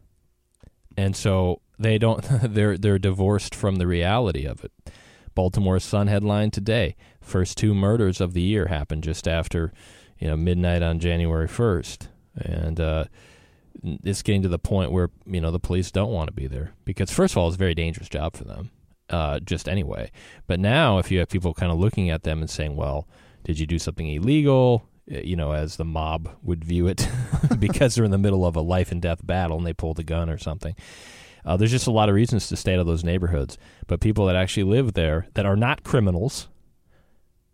[0.96, 2.26] and so they don't.
[2.44, 4.72] they're they're divorced from the reality of it.
[5.36, 6.96] Baltimore Sun headline today:
[7.30, 9.72] first two murders of the year happened just after
[10.18, 12.80] you know midnight on January first, and.
[12.80, 13.06] uh
[14.04, 16.74] it's getting to the point where you know the police don't want to be there
[16.84, 18.72] because first of all it's a very dangerous job for them
[19.10, 20.12] uh, just anyway
[20.48, 23.08] but now if you have people kind of looking at them and saying well
[23.46, 27.08] did you do something illegal uh, you know, as the mob would view it,
[27.60, 30.04] because they're in the middle of a life and death battle and they pulled a
[30.04, 30.76] gun or something.
[31.46, 33.58] Uh, there's just a lot of reasons to stay out of those neighborhoods.
[33.88, 36.48] But people that actually live there that are not criminals,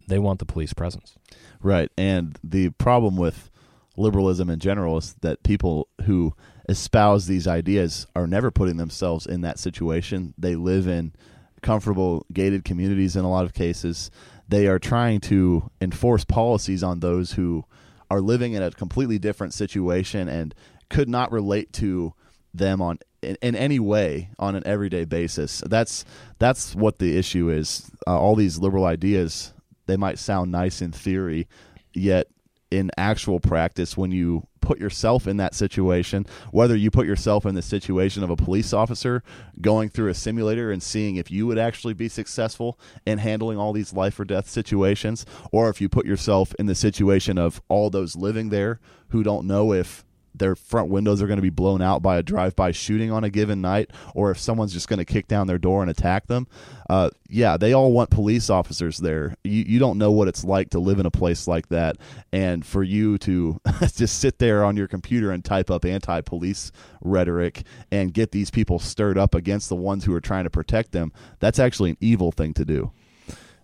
[0.07, 1.15] they want the police presence.
[1.61, 1.91] Right.
[1.97, 3.49] And the problem with
[3.97, 6.33] liberalism in general is that people who
[6.67, 10.33] espouse these ideas are never putting themselves in that situation.
[10.37, 11.13] They live in
[11.61, 14.11] comfortable gated communities in a lot of cases.
[14.47, 17.65] They are trying to enforce policies on those who
[18.11, 20.53] are living in a completely different situation and
[20.89, 22.13] could not relate to
[22.53, 25.63] them on in, in any way on an everyday basis.
[25.65, 26.05] That's
[26.37, 27.89] that's what the issue is.
[28.05, 29.53] Uh, all these liberal ideas
[29.85, 31.47] they might sound nice in theory,
[31.93, 32.27] yet
[32.71, 37.55] in actual practice when you put yourself in that situation, whether you put yourself in
[37.55, 39.23] the situation of a police officer
[39.61, 43.73] going through a simulator and seeing if you would actually be successful in handling all
[43.73, 47.89] these life or death situations, or if you put yourself in the situation of all
[47.89, 50.04] those living there who don't know if
[50.37, 53.29] their front windows are going to be blown out by a drive-by shooting on a
[53.29, 56.47] given night, or if someone's just going to kick down their door and attack them.
[56.89, 59.35] Uh, yeah, they all want police officers there.
[59.43, 61.97] You you don't know what it's like to live in a place like that,
[62.31, 66.71] and for you to just sit there on your computer and type up anti-police
[67.01, 70.91] rhetoric and get these people stirred up against the ones who are trying to protect
[70.91, 71.11] them.
[71.39, 72.91] That's actually an evil thing to do.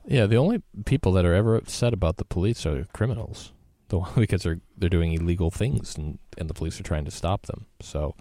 [0.05, 3.51] Yeah, the only people that are ever upset about the police are criminals
[3.91, 7.45] the because they're they're doing illegal things and and the police are trying to stop
[7.45, 7.67] them.
[7.79, 8.15] So,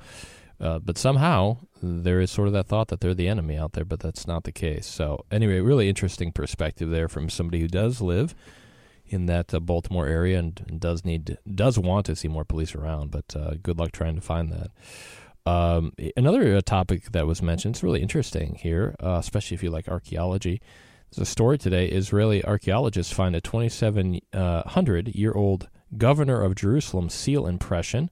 [0.61, 3.87] uh, but somehow there is sort of that thought that they're the enemy out there,
[3.87, 4.87] but that's not the case.
[4.87, 8.35] So anyway, really interesting perspective there from somebody who does live
[9.07, 12.75] in that uh, Baltimore area and, and, does need does want to see more police
[12.75, 13.11] around.
[13.11, 14.71] But uh, good luck trying to find that.
[15.47, 19.71] Um, another uh, topic that was mentioned, it's really interesting here, uh, especially if you
[19.71, 20.61] like archaeology.
[21.19, 21.89] A story today.
[21.89, 25.69] Israeli archaeologists find a 2,700 uh, year old
[25.99, 28.11] governor of Jerusalem seal impression.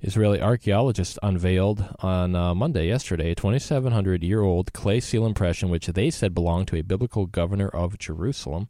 [0.00, 5.86] Israeli archaeologists unveiled on uh, Monday, yesterday, a 2,700 year old clay seal impression, which
[5.86, 8.68] they said belonged to a biblical governor of Jerusalem.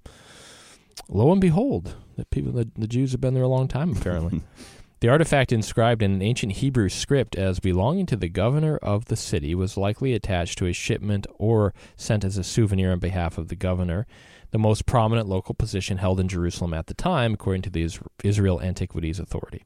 [1.09, 4.42] Lo and behold, the people, the, the Jews have been there a long time, apparently.
[5.01, 9.15] The artifact inscribed in an ancient Hebrew script as belonging to the governor of the
[9.15, 13.47] city was likely attached to a shipment or sent as a souvenir on behalf of
[13.47, 14.09] the governor,
[14.51, 17.89] the most prominent local position held in Jerusalem at the time, according to the
[18.25, 19.65] Israel Antiquities Authority.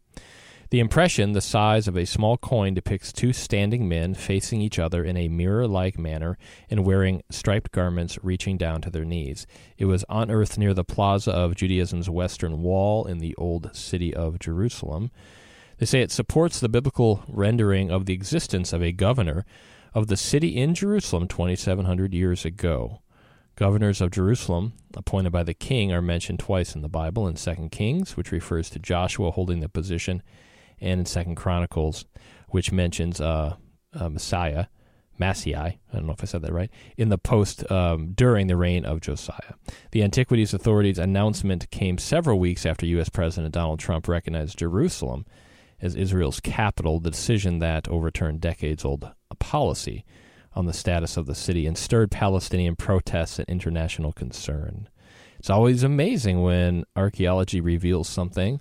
[0.73, 5.05] The impression, the size of a small coin, depicts two standing men facing each other
[5.05, 6.39] in a mirror like manner
[6.71, 9.47] and wearing striped garments reaching down to their knees.
[9.77, 14.39] It was unearthed near the plaza of Judaism's Western Wall in the old city of
[14.39, 15.11] Jerusalem.
[15.77, 19.45] They say it supports the biblical rendering of the existence of a governor
[19.93, 23.03] of the city in Jerusalem 2,700 years ago.
[23.57, 27.69] Governors of Jerusalem, appointed by the king, are mentioned twice in the Bible in 2
[27.71, 30.23] Kings, which refers to Joshua holding the position
[30.83, 32.05] and in Second Chronicles,
[32.49, 33.57] which mentions uh,
[33.95, 34.67] uh, Messiah,
[35.19, 38.57] Massii, I don't know if I said that right, in the post um, during the
[38.57, 39.55] reign of Josiah.
[39.93, 43.09] The Antiquities Authority's announcement came several weeks after U.S.
[43.09, 45.25] President Donald Trump recognized Jerusalem
[45.81, 50.05] as Israel's capital, the decision that overturned decades old policy
[50.55, 54.89] on the status of the city and stirred Palestinian protests and international concern.
[55.39, 58.61] It's always amazing when archaeology reveals something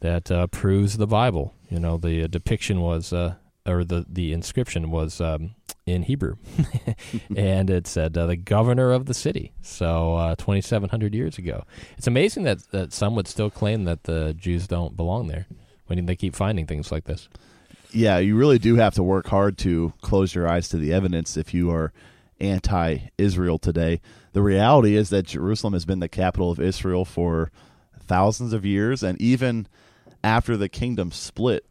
[0.00, 1.54] that uh, proves the Bible.
[1.68, 3.34] You know, the uh, depiction was, uh,
[3.66, 5.54] or the, the inscription was um,
[5.86, 6.36] in Hebrew,
[7.36, 9.52] and it said uh, the governor of the city.
[9.62, 11.64] So uh, 2,700 years ago.
[11.96, 15.46] It's amazing that, that some would still claim that the Jews don't belong there
[15.86, 17.28] when they keep finding things like this.
[17.90, 21.36] Yeah, you really do have to work hard to close your eyes to the evidence
[21.36, 21.92] if you are
[22.38, 24.00] anti Israel today.
[24.32, 27.50] The reality is that Jerusalem has been the capital of Israel for
[27.98, 29.66] thousands of years, and even
[30.22, 31.64] after the kingdom split,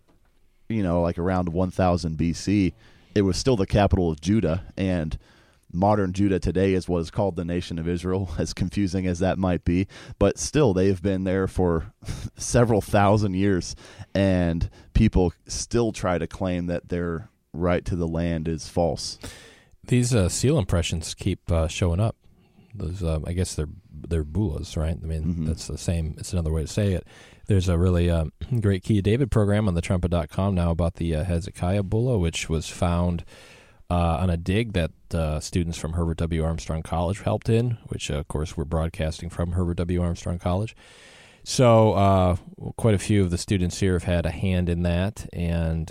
[0.69, 2.73] you know, like around 1000 BC,
[3.15, 4.65] it was still the capital of Judah.
[4.75, 5.17] And
[5.71, 9.37] modern Judah today is what is called the nation of Israel, as confusing as that
[9.37, 9.87] might be.
[10.19, 11.93] But still, they have been there for
[12.37, 13.75] several thousand years,
[14.13, 19.17] and people still try to claim that their right to the land is false.
[19.87, 22.15] These uh, seal impressions keep uh, showing up.
[22.73, 23.69] Those, uh, I guess they're
[24.07, 24.97] they're bulas, right?
[25.01, 25.45] I mean, mm-hmm.
[25.45, 26.15] that's the same.
[26.17, 27.07] It's another way to say it.
[27.47, 28.25] There's a really uh,
[28.59, 32.67] great Key David program on the trumpet.com now about the uh, Hezekiah Bulla, which was
[32.67, 33.23] found
[33.89, 36.43] uh, on a dig that uh, students from Herbert W.
[36.43, 40.01] Armstrong College helped in, which, uh, of course, we're broadcasting from Herbert W.
[40.01, 40.75] Armstrong College.
[41.45, 42.35] So, uh,
[42.75, 45.89] quite a few of the students here have had a hand in that, and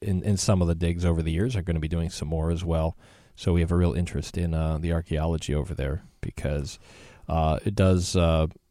[0.00, 2.26] in, in some of the digs over the years are going to be doing some
[2.26, 2.98] more as well.
[3.36, 6.80] So, we have a real interest in the archaeology over there because
[7.28, 8.16] it does,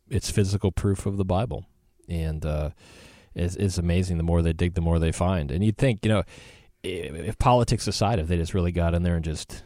[0.09, 1.65] it's physical proof of the Bible
[2.09, 2.69] and uh,
[3.33, 4.17] it's, it's amazing.
[4.17, 5.51] The more they dig, the more they find.
[5.51, 6.23] And you'd think, you know,
[6.83, 9.63] if, if politics aside, if they just really got in there and just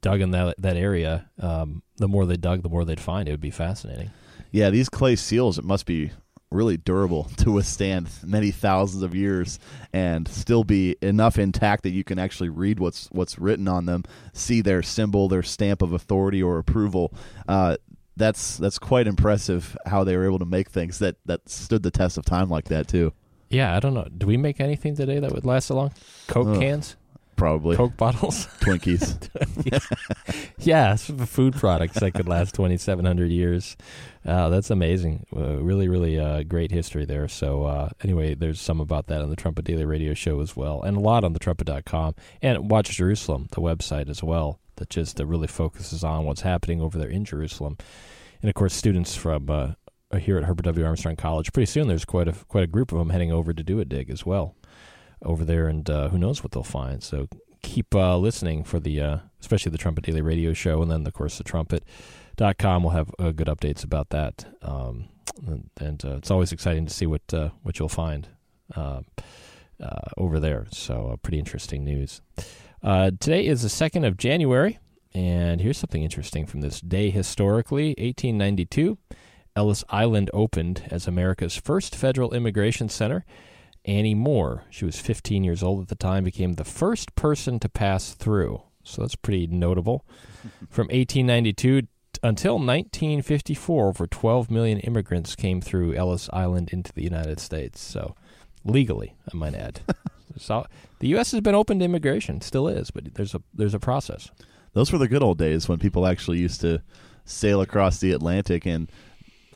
[0.00, 3.28] dug in that that area, um, the more they dug, the more they'd find.
[3.28, 4.10] It would be fascinating.
[4.50, 6.10] Yeah, these clay seals, it must be
[6.50, 9.58] really durable to withstand many thousands of years
[9.92, 14.04] and still be enough intact that you can actually read what's what's written on them,
[14.32, 17.12] see their symbol, their stamp of authority or approval.
[17.46, 17.76] Uh,
[18.20, 21.90] that's that's quite impressive how they were able to make things that that stood the
[21.90, 23.12] test of time like that too.
[23.48, 24.06] Yeah, I don't know.
[24.16, 25.92] Do we make anything today that would last so long?
[26.28, 26.60] Coke Ugh.
[26.60, 26.96] cans,
[27.40, 28.46] Probably Coke bottles.
[28.60, 29.16] Twinkies.
[30.58, 33.78] yeah, food products that could last 2,700 years.
[34.26, 35.24] Uh, that's amazing.
[35.34, 37.28] Uh, really, really uh, great history there.
[37.28, 40.82] So, uh, anyway, there's some about that on the Trumpet Daily Radio Show as well,
[40.82, 45.18] and a lot on the trumpet.com and Watch Jerusalem, the website as well, that just
[45.18, 47.78] uh, really focuses on what's happening over there in Jerusalem.
[48.42, 49.72] And of course, students from uh,
[50.18, 50.84] here at Herbert W.
[50.84, 53.62] Armstrong College, pretty soon there's quite a quite a group of them heading over to
[53.62, 54.56] do a dig as well
[55.22, 57.02] over there, and uh, who knows what they'll find.
[57.02, 57.28] So
[57.62, 61.12] keep uh, listening for the, uh, especially the Trumpet Daily Radio Show, and then of
[61.12, 64.46] course the Trumpet.com will have uh, good updates about that.
[64.62, 65.08] Um,
[65.46, 68.28] and, and uh, it's always exciting to see what uh, what you'll find
[68.74, 69.02] uh,
[70.16, 70.66] over there.
[70.70, 72.20] So pretty interesting news.
[72.82, 74.78] Today is the second of January,
[75.12, 77.88] and here's something interesting from this day historically.
[77.98, 78.98] 1892,
[79.56, 83.24] Ellis Island opened as America's first federal immigration center.
[83.84, 87.68] Annie Moore, she was 15 years old at the time, became the first person to
[87.68, 88.62] pass through.
[88.82, 90.04] So that's pretty notable.
[90.68, 91.88] From 1892
[92.22, 97.80] until 1954, over 12 million immigrants came through Ellis Island into the United States.
[97.80, 98.14] So
[98.64, 99.80] legally, I might add.
[100.36, 100.66] so
[100.98, 101.32] the U.S.
[101.32, 104.30] has been open to immigration, still is, but there's a there's a process.
[104.72, 106.82] Those were the good old days when people actually used to
[107.24, 108.90] sail across the Atlantic and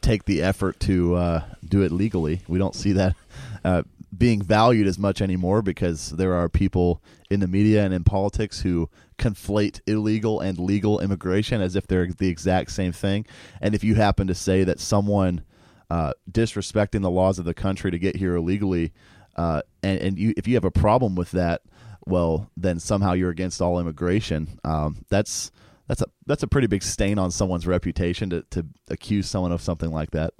[0.00, 2.42] take the effort to uh, do it legally.
[2.46, 3.16] We don't see that
[3.64, 3.82] uh,
[4.16, 8.60] being valued as much anymore because there are people in the media and in politics
[8.60, 13.26] who conflate illegal and legal immigration as if they're the exact same thing.
[13.60, 15.42] And if you happen to say that someone
[15.90, 18.92] uh, disrespecting the laws of the country to get here illegally,
[19.36, 21.62] uh, and, and you, if you have a problem with that,
[22.06, 24.58] well, then somehow you're against all immigration.
[24.64, 25.50] Um, that's
[25.88, 29.60] that's a that's a pretty big stain on someone's reputation to, to accuse someone of
[29.60, 30.34] something like that.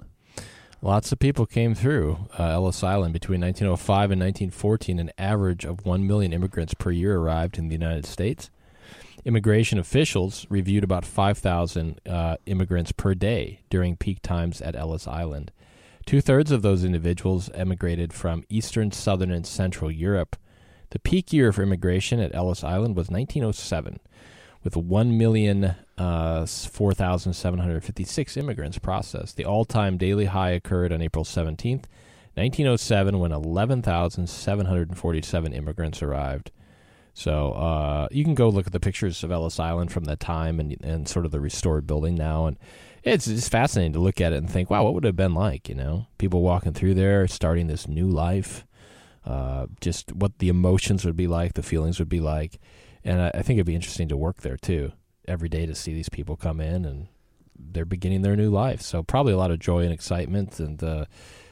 [0.81, 4.99] Lots of people came through uh, Ellis Island between 1905 and 1914.
[4.99, 8.51] An average of 1 million immigrants per year arrived in the United States.
[9.23, 15.51] Immigration officials reviewed about 5,000 uh, immigrants per day during peak times at Ellis Island.
[16.05, 20.35] Two thirds of those individuals emigrated from Eastern, Southern, and Central Europe.
[20.95, 23.99] The peak year for immigration at Ellis Island was 1907,
[24.63, 29.35] with 1 million uh, 4,756 immigrants processed.
[29.35, 31.83] The all time daily high occurred on April 17th,
[32.35, 36.51] 1907, when 11,747 immigrants arrived.
[37.13, 40.61] So uh, you can go look at the pictures of Ellis Island from that time
[40.61, 42.45] and, and sort of the restored building now.
[42.45, 42.55] And
[43.03, 45.33] it's just fascinating to look at it and think, wow, what would it have been
[45.33, 45.67] like?
[45.67, 48.65] You know, people walking through there, starting this new life,
[49.25, 52.59] uh, just what the emotions would be like, the feelings would be like.
[53.03, 54.91] And I, I think it'd be interesting to work there too
[55.27, 57.07] every day to see these people come in and
[57.57, 58.81] they're beginning their new life.
[58.81, 61.05] So probably a lot of joy and excitement, and uh,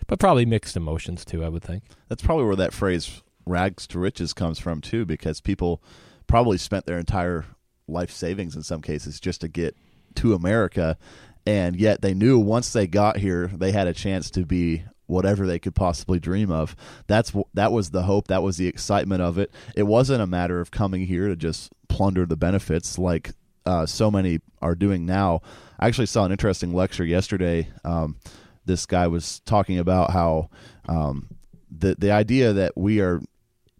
[0.07, 1.43] but probably mixed emotions too.
[1.43, 1.83] I would think.
[2.09, 5.81] That's probably where that phrase "rags to riches" comes from too, because people
[6.27, 7.45] probably spent their entire
[7.87, 9.75] life savings in some cases just to get
[10.15, 10.97] to America,
[11.45, 15.45] and yet they knew once they got here, they had a chance to be whatever
[15.45, 16.75] they could possibly dream of.
[17.07, 18.27] That's that was the hope.
[18.27, 19.51] That was the excitement of it.
[19.75, 23.31] It wasn't a matter of coming here to just plunder the benefits like
[23.65, 25.41] uh, so many are doing now.
[25.79, 27.69] I actually saw an interesting lecture yesterday.
[27.83, 28.17] Um,
[28.65, 30.49] this guy was talking about how
[30.87, 31.29] um,
[31.69, 33.21] the the idea that we are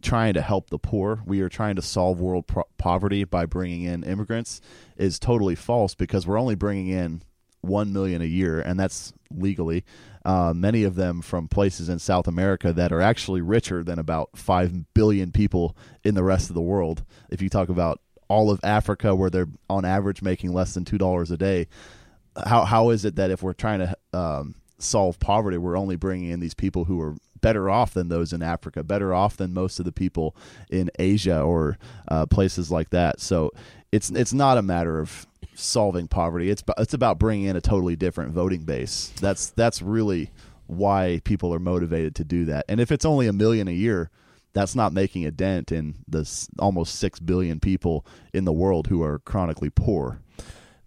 [0.02, 3.84] trying to help the poor, we are trying to solve world pro- poverty by bringing
[3.84, 4.60] in immigrants,
[4.98, 7.24] is totally false because we're only bringing in
[7.62, 9.86] one million a year, and that's legally.
[10.26, 14.30] Uh, many of them from places in South America that are actually richer than about
[14.36, 17.04] five billion people in the rest of the world.
[17.30, 20.98] If you talk about all of Africa, where they're on average making less than two
[20.98, 21.68] dollars a day,
[22.46, 26.30] how how is it that if we're trying to um, solve poverty, we're only bringing
[26.30, 29.78] in these people who are better off than those in Africa, better off than most
[29.78, 30.36] of the people
[30.70, 31.78] in Asia or
[32.08, 33.20] uh, places like that.
[33.20, 33.52] So
[33.94, 36.50] it's it's not a matter of solving poverty.
[36.50, 39.14] It's it's about bringing in a totally different voting base.
[39.22, 40.32] That's that's really
[40.66, 42.66] why people are motivated to do that.
[42.68, 44.10] And if it's only a million a year,
[44.54, 46.28] that's not making a dent in the
[46.58, 50.20] almost 6 billion people in the world who are chronically poor.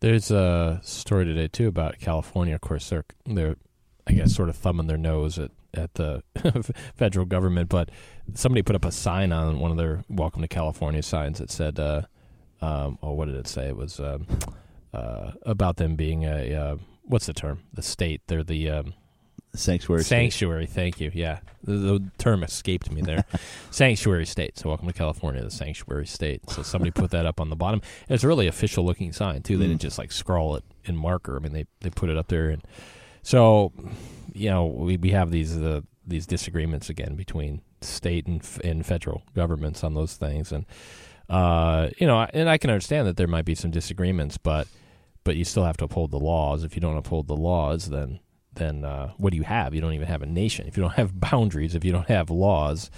[0.00, 2.56] There's a story today too about California.
[2.56, 3.54] Of course, they're they're
[4.08, 6.24] I guess sort of thumbing their nose at at the
[6.96, 7.90] federal government, but
[8.34, 11.78] somebody put up a sign on one of their "Welcome to California" signs that said,
[11.78, 12.02] uh,
[12.60, 13.68] um, "Oh, what did it say?
[13.68, 14.26] It was um,
[14.94, 17.60] uh, about them being a uh, what's the term?
[17.72, 18.22] The state.
[18.26, 18.94] They're the um,
[19.54, 20.02] sanctuary.
[20.04, 20.08] state.
[20.32, 20.66] sanctuary.
[20.66, 21.10] Thank you.
[21.14, 23.24] Yeah, the, the term escaped me there.
[23.70, 24.58] sanctuary state.
[24.58, 26.48] So, welcome to California, the sanctuary state.
[26.50, 27.82] So, somebody put that up on the bottom.
[28.08, 29.56] It's a really official looking sign too.
[29.58, 29.68] They Mm.
[29.70, 31.36] didn't just like scrawl it in marker.
[31.36, 32.62] I mean, they they put it up there, and
[33.22, 33.72] so
[34.32, 38.84] you know we we have these uh, these disagreements again between state and f- and
[38.86, 40.64] federal governments on those things, and
[41.28, 44.68] uh, you know, and I can understand that there might be some disagreements, but
[45.24, 46.62] but you still have to uphold the laws.
[46.62, 48.20] If you don't uphold the laws, then
[48.54, 49.74] then uh, what do you have?
[49.74, 50.66] You don't even have a nation.
[50.66, 52.90] If you don't have boundaries, if you don't have laws,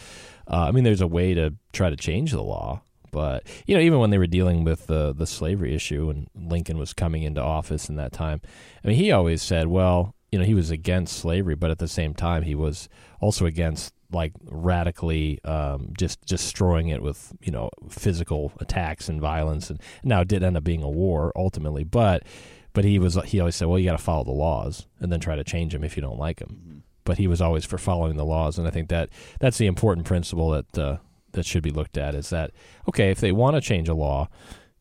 [0.47, 2.83] uh, I mean, there's a way to try to change the law.
[3.11, 6.79] But you know, even when they were dealing with the the slavery issue and Lincoln
[6.79, 8.41] was coming into office in that time,
[8.85, 11.89] I mean, he always said, well, you know, he was against slavery, but at the
[11.89, 12.89] same time, he was
[13.20, 19.71] also against like radically um, just destroying it with you know physical attacks and violence.
[19.71, 22.25] And now it did end up being a war ultimately, but
[22.73, 25.21] but he was he always said, well, you got to follow the laws and then
[25.21, 26.85] try to change them if you don't like them.
[27.05, 29.09] But he was always for following the laws, and I think that
[29.41, 30.97] that's the important principle that uh,
[31.33, 32.15] that should be looked at.
[32.15, 32.51] Is that
[32.89, 33.11] okay?
[33.11, 34.29] If they want to change a law,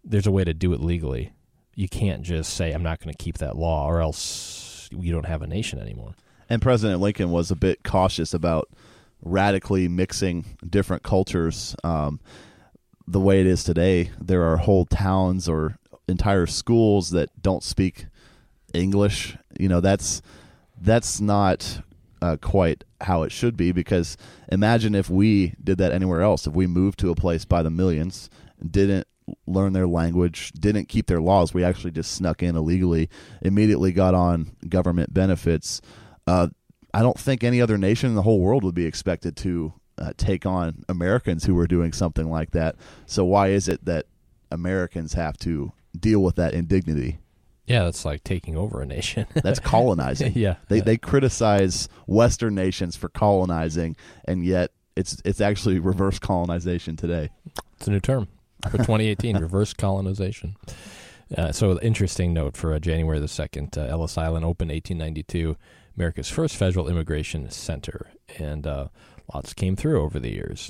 [0.04, 1.32] there's a way to do it legally.
[1.74, 5.26] You can't just say, "I'm not going to keep that law," or else you don't
[5.26, 6.16] have a nation anymore.
[6.50, 8.70] And President Lincoln was a bit cautious about
[9.22, 11.76] radically mixing different cultures.
[11.84, 12.20] Um,
[13.08, 18.08] the way it is today, there are whole towns or entire schools that don't speak
[18.74, 19.38] English.
[19.60, 20.22] You know, that's
[20.80, 21.82] that's not
[22.22, 24.18] uh, quite how it should be because
[24.50, 26.48] imagine if we did that anywhere else.
[26.48, 28.30] If we moved to a place by the millions,
[28.70, 29.08] didn't
[29.46, 33.10] learn their language, didn't keep their laws, we actually just snuck in illegally,
[33.42, 35.82] immediately got on government benefits.
[36.26, 36.48] Uh,
[36.94, 40.14] I don't think any other nation in the whole world would be expected to uh,
[40.18, 42.76] take on Americans who were doing something like that.
[43.06, 44.06] So why is it that
[44.52, 47.20] Americans have to deal with that indignity?
[47.66, 49.28] Yeah, that's like taking over a nation.
[49.34, 50.32] That's colonizing.
[50.36, 56.96] yeah, They they criticize Western nations for colonizing, and yet it's it's actually reverse colonization
[56.96, 57.30] today.
[57.76, 58.30] It's a new term
[58.72, 60.56] for 2018, reverse colonization.
[61.38, 65.58] Uh, so, interesting note for uh, January the 2nd, uh, Ellis Island opened 1892,
[65.98, 68.88] America's first federal immigration center, and uh,
[69.34, 70.70] lots came through over the years.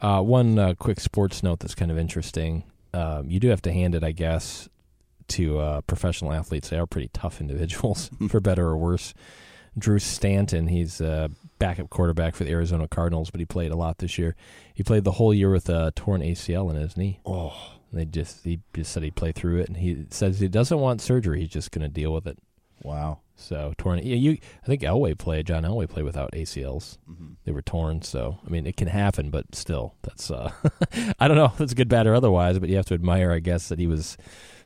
[0.00, 2.64] Uh, one uh, quick sports note that's kind of interesting.
[2.92, 4.68] Um, you do have to hand it, I guess,
[5.28, 6.68] to uh, professional athletes.
[6.68, 9.14] They are pretty tough individuals, for better or worse.
[9.76, 13.98] Drew Stanton, he's a backup quarterback for the Arizona Cardinals, but he played a lot
[13.98, 14.36] this year.
[14.72, 17.18] He played the whole year with a torn ACL in his knee.
[17.26, 20.78] Oh, They just he just said he'd play through it, and he says he doesn't
[20.78, 21.40] want surgery.
[21.40, 22.38] He's just going to deal with it.
[22.82, 23.18] wow.
[23.36, 23.98] So torn.
[23.98, 24.38] Yeah, you.
[24.62, 25.46] I think Elway played.
[25.46, 26.98] John Elway played without ACLs.
[27.44, 28.02] They were torn.
[28.02, 30.30] So I mean, it can happen, but still, that's.
[30.30, 30.50] uh
[31.18, 33.40] I don't know if it's good, bad, or otherwise, but you have to admire, I
[33.40, 34.16] guess, that he was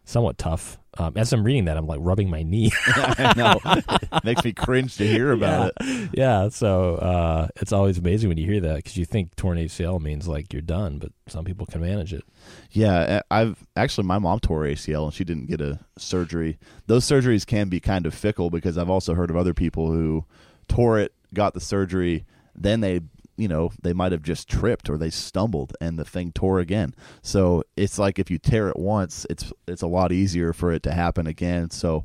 [0.04, 0.78] somewhat tough.
[0.98, 2.72] Um, as I'm reading that, I'm like rubbing my knee.
[2.86, 4.20] I know.
[4.24, 6.10] Makes me cringe to hear about it.
[6.12, 10.00] yeah, so uh, it's always amazing when you hear that because you think torn ACL
[10.00, 12.24] means like you're done, but some people can manage it.
[12.72, 16.58] Yeah, I've actually my mom tore ACL and she didn't get a surgery.
[16.86, 20.24] Those surgeries can be kind of fickle because I've also heard of other people who
[20.66, 22.26] tore it, got the surgery,
[22.56, 23.00] then they
[23.38, 26.94] you know they might have just tripped or they stumbled and the thing tore again.
[27.22, 30.82] So it's like if you tear it once, it's it's a lot easier for it
[30.82, 31.70] to happen again.
[31.70, 32.04] So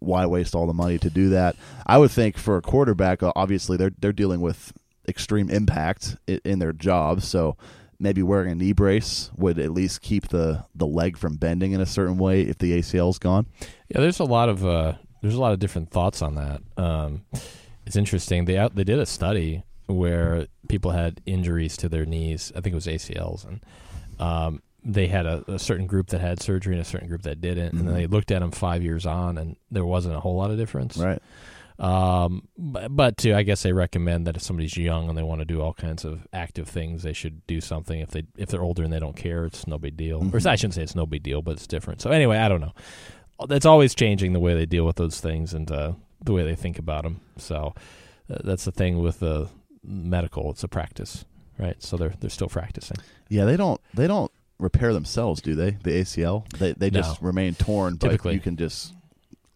[0.00, 1.54] why waste all the money to do that?
[1.86, 4.72] I would think for a quarterback, uh, obviously they're they're dealing with
[5.06, 7.56] extreme impact in their job, so
[7.98, 11.80] maybe wearing a knee brace would at least keep the the leg from bending in
[11.80, 13.46] a certain way if the ACL's gone.
[13.88, 16.62] Yeah, there's a lot of uh, there's a lot of different thoughts on that.
[16.76, 17.26] Um,
[17.86, 18.46] it's interesting.
[18.46, 22.50] They they did a study where people had injuries to their knees.
[22.56, 23.60] I think it was ACLs, and
[24.20, 27.40] um, they had a, a certain group that had surgery and a certain group that
[27.40, 27.72] didn't.
[27.74, 27.98] And then Mhm.
[27.98, 30.96] they looked at them five years on, and there wasn't a whole lot of difference.
[30.96, 31.20] Right.
[31.78, 35.40] Um, but, but too, I guess they recommend that if somebody's young and they want
[35.40, 37.98] to do all kinds of active things, they should do something.
[37.98, 40.18] If they if they're older and they don't care, it's no big deal.
[40.18, 40.46] Or Mhm.
[40.46, 42.00] I shouldn't say it's no big deal, but it's different.
[42.00, 42.72] So anyway, I don't know.
[43.50, 46.54] It's always changing the way they deal with those things and uh, the way they
[46.54, 47.20] think about them.
[47.38, 47.74] So
[48.30, 49.48] uh, that's the thing with the
[49.84, 50.50] medical.
[50.50, 51.24] It's a practice,
[51.58, 51.80] right?
[51.82, 52.96] So they're they're still practicing.
[53.28, 55.72] Yeah, they don't they don't repair themselves, do they?
[55.82, 58.34] The ACL they they just remain torn, but Typically.
[58.34, 58.92] you can just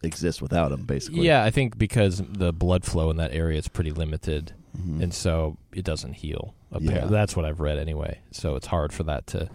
[0.03, 1.27] exist without them, basically.
[1.27, 4.53] Yeah, I think because the blood flow in that area is pretty limited.
[4.79, 5.03] Mhm.
[5.03, 6.55] and so it doesn't heal.
[6.79, 7.07] Yeah.
[7.07, 8.19] That's what I've read anyway.
[8.31, 9.49] So it's hard for that to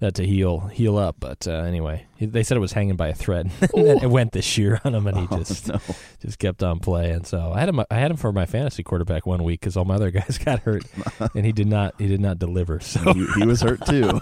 [0.00, 1.16] that to heal heal up.
[1.18, 4.56] But uh, anyway, they said it was hanging by a thread, and it went this
[4.58, 5.78] year on him, and he Oh, just no.
[6.20, 7.24] just kept on playing.
[7.24, 7.80] So I had him.
[7.80, 10.60] I had him for my fantasy quarterback one week because all my other guys got
[10.60, 10.84] hurt,
[11.34, 11.94] and he did not.
[11.98, 12.80] He did not deliver.
[12.80, 14.20] So he, he was hurt too.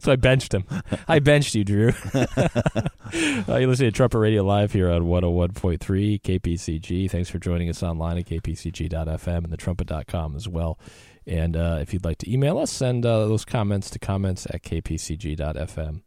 [0.00, 0.64] so I benched him.
[1.08, 1.92] I benched you, Drew.
[2.14, 7.10] uh, you're listening to Trumpet Radio Live here on 101.3 KPCG.
[7.10, 10.78] Thanks for joining us online at kpcg.fm and the thetrumpet.com as well.
[11.26, 14.62] And uh, if you'd like to email us, send uh, those comments to comments at
[14.62, 16.02] kpcg.fm.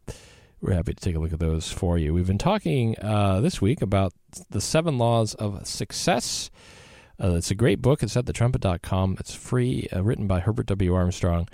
[0.60, 2.14] We're happy to take a look at those for you.
[2.14, 4.12] We've been talking uh, this week about
[4.50, 6.50] the seven laws of success.
[7.22, 8.02] Uh, it's a great book.
[8.02, 9.16] It's at thetrumpet.com.
[9.20, 10.94] It's free, uh, written by Herbert W.
[10.94, 11.48] Armstrong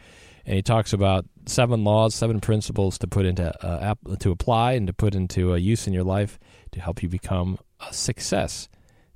[0.47, 4.73] and he talks about seven laws, seven principles to put into uh, app, to apply
[4.73, 6.39] and to put into use in your life
[6.73, 8.69] to help you become a success.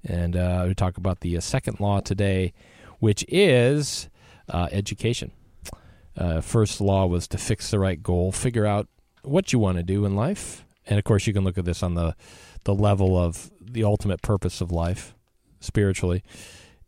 [0.04, 0.34] And
[0.68, 2.52] we talk about the second law today,
[2.98, 4.10] which is
[4.48, 5.32] uh, education.
[6.16, 8.88] Uh, first law was to fix the right goal, figure out
[9.22, 11.82] what you want to do in life, and of course you can look at this
[11.82, 12.14] on the
[12.64, 15.14] the level of the ultimate purpose of life,
[15.60, 16.22] spiritually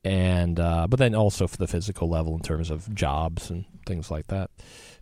[0.07, 4.09] and uh, but then also for the physical level in terms of jobs and things
[4.09, 4.51] like that.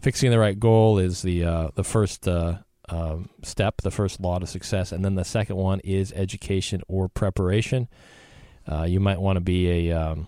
[0.00, 2.56] Fixing the right goal is the uh, the first uh,
[2.88, 7.10] um, step, the first law to success, and then the second one is education or
[7.10, 7.88] preparation.
[8.66, 10.26] Uh, you might want to be a um,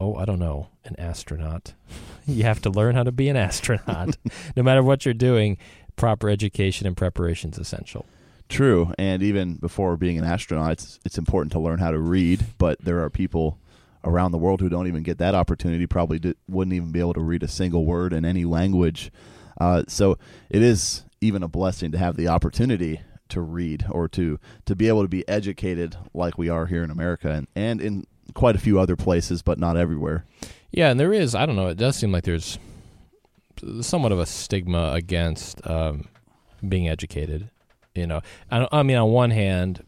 [0.00, 1.74] oh I don't know an astronaut.
[2.26, 4.16] you have to learn how to be an astronaut,
[4.56, 5.58] no matter what you're doing.
[5.96, 8.04] Proper education and preparation is essential.
[8.48, 12.44] True, and even before being an astronaut, it's it's important to learn how to read.
[12.58, 13.58] But there are people
[14.04, 15.86] around the world who don't even get that opportunity.
[15.86, 19.10] Probably di- wouldn't even be able to read a single word in any language.
[19.60, 20.18] Uh, so
[20.50, 24.88] it is even a blessing to have the opportunity to read or to to be
[24.88, 28.58] able to be educated like we are here in America and, and in quite a
[28.58, 30.24] few other places, but not everywhere.
[30.70, 31.34] Yeah, and there is.
[31.34, 31.68] I don't know.
[31.68, 32.58] It does seem like there's
[33.80, 36.08] somewhat of a stigma against um,
[36.66, 37.50] being educated.
[37.94, 39.84] You know, I, I mean, on one hand,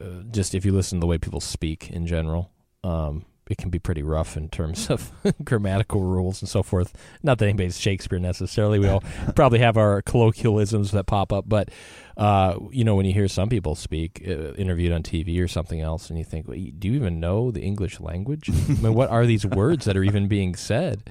[0.00, 2.50] uh, just if you listen to the way people speak in general,
[2.84, 5.10] um, it can be pretty rough in terms of
[5.44, 6.92] grammatical rules and so forth.
[7.22, 8.78] Not that anybody's Shakespeare necessarily.
[8.78, 9.02] We all
[9.34, 11.70] probably have our colloquialisms that pop up, but
[12.16, 15.80] uh, you know, when you hear some people speak, uh, interviewed on TV or something
[15.80, 18.48] else, and you think, well, do you even know the English language?
[18.68, 21.10] I mean, what are these words that are even being said?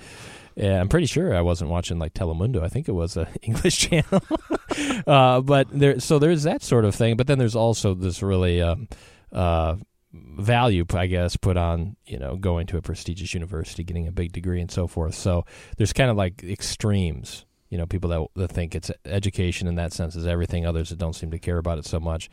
[0.56, 2.64] Yeah, I'm pretty sure I wasn't watching like Telemundo.
[2.64, 4.24] I think it was a English channel.
[5.08, 7.18] uh, but there, so there's that sort of thing.
[7.18, 8.88] But then there's also this really um,
[9.34, 9.76] uh,
[10.14, 14.32] value, I guess, put on you know going to a prestigious university, getting a big
[14.32, 15.16] degree, and so forth.
[15.16, 15.46] So
[15.78, 17.46] there's kind of like extremes.
[17.76, 20.66] You know, people that, that think it's education in that sense is everything.
[20.66, 22.30] Others that don't seem to care about it so much.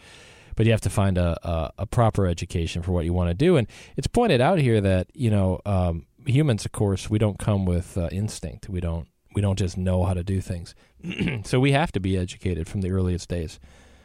[0.55, 3.35] But you have to find a, a, a proper education for what you want to
[3.35, 3.57] do.
[3.57, 3.67] And
[3.97, 7.99] it's pointed out here that you know um, humans, of course, we don't come with
[7.99, 8.69] uh, instinct.
[8.69, 10.77] We don't we don't just know how to do things.
[11.43, 13.59] so we have to be educated from the earliest days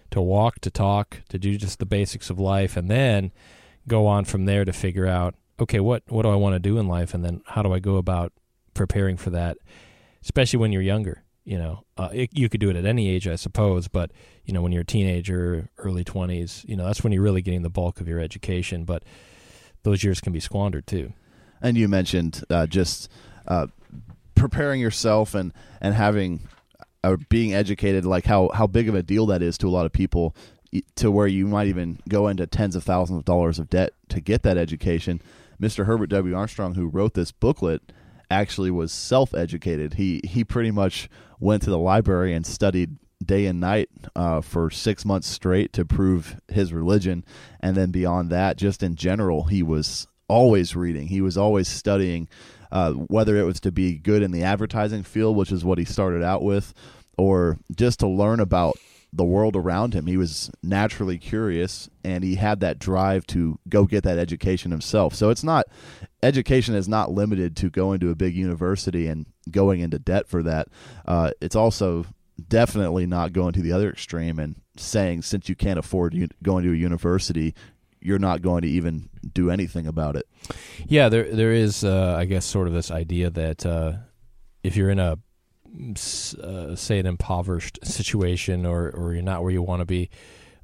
[0.10, 3.32] to walk, to talk, to do just the basics of life, and then
[3.88, 6.80] go on from there to figure out okay, what what do I want to do
[6.80, 8.34] in life, and then how do I go about
[8.74, 9.58] preparing for that,
[10.24, 11.24] especially when you're younger.
[11.48, 14.12] You know, uh, it, you could do it at any age, I suppose, but
[14.44, 17.62] you know, when you're a teenager, early twenties, you know, that's when you're really getting
[17.62, 18.84] the bulk of your education.
[18.84, 19.04] But
[19.84, 21.14] those years can be squandered too.
[21.62, 23.10] And you mentioned uh, just
[23.48, 23.68] uh,
[24.36, 26.42] preparing yourself and and having
[27.02, 29.86] uh, being educated, like how how big of a deal that is to a lot
[29.86, 30.36] of people,
[30.96, 34.20] to where you might even go into tens of thousands of dollars of debt to
[34.20, 35.22] get that education.
[35.62, 35.86] Mr.
[35.86, 36.36] Herbert W.
[36.36, 37.82] Armstrong, who wrote this booklet,
[38.30, 39.94] actually was self educated.
[39.94, 41.10] He he pretty much
[41.40, 45.86] went to the library and studied day and night uh, for six months straight to
[45.86, 47.26] prove his religion,
[47.60, 51.08] and then beyond that, just in general, he was always reading.
[51.08, 52.28] He was always studying,
[52.72, 55.86] uh, whether it was to be good in the advertising field, which is what he
[55.86, 56.74] started out with,
[57.18, 58.78] or just to learn about
[59.18, 60.06] the world around him.
[60.08, 65.14] He was naturally curious and he had that drive to go get that education himself.
[65.14, 65.66] So it's not
[66.24, 70.44] education is not limited to going to a big university and going into debt for
[70.44, 70.68] that.
[71.06, 72.06] Uh, it's also
[72.48, 76.72] definitely not going to the other extreme and saying since you can't afford going to
[76.72, 77.56] a university,
[78.00, 80.28] you're not going to even do anything about it.
[80.88, 83.94] Yeah, there there is, uh, I guess, sort of this idea that uh,
[84.64, 85.18] if you're in a
[86.42, 90.10] uh, say an impoverished situation or or you're not where you want to be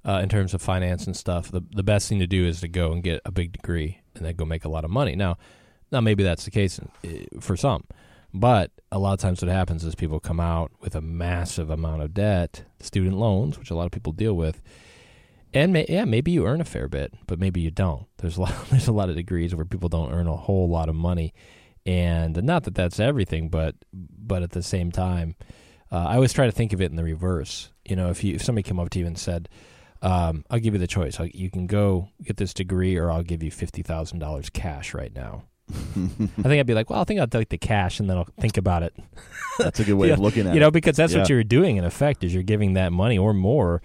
[0.05, 2.67] uh, in terms of finance and stuff, the the best thing to do is to
[2.67, 5.15] go and get a big degree and then go make a lot of money.
[5.15, 5.37] Now,
[5.91, 6.79] now maybe that's the case
[7.39, 7.85] for some,
[8.33, 12.01] but a lot of times what happens is people come out with a massive amount
[12.01, 14.61] of debt, student loans, which a lot of people deal with.
[15.53, 18.07] And may, yeah, maybe you earn a fair bit, but maybe you don't.
[18.17, 18.55] There's a lot.
[18.71, 21.33] There's a lot of degrees where people don't earn a whole lot of money,
[21.85, 25.35] and not that that's everything, but but at the same time,
[25.91, 27.71] uh, I always try to think of it in the reverse.
[27.85, 29.49] You know, if you if somebody came up to you and said,
[30.01, 31.19] um, "I'll give you the choice.
[31.19, 34.93] I'll, you can go get this degree, or I'll give you fifty thousand dollars cash
[34.93, 35.75] right now." I
[36.43, 38.57] think I'd be like, "Well, I think I'll take the cash, and then I'll think
[38.57, 38.93] about it."
[39.59, 40.59] That's a good way Yeah, of looking at you it.
[40.61, 43.81] know, because that's what you're doing in effect is you're giving that money or more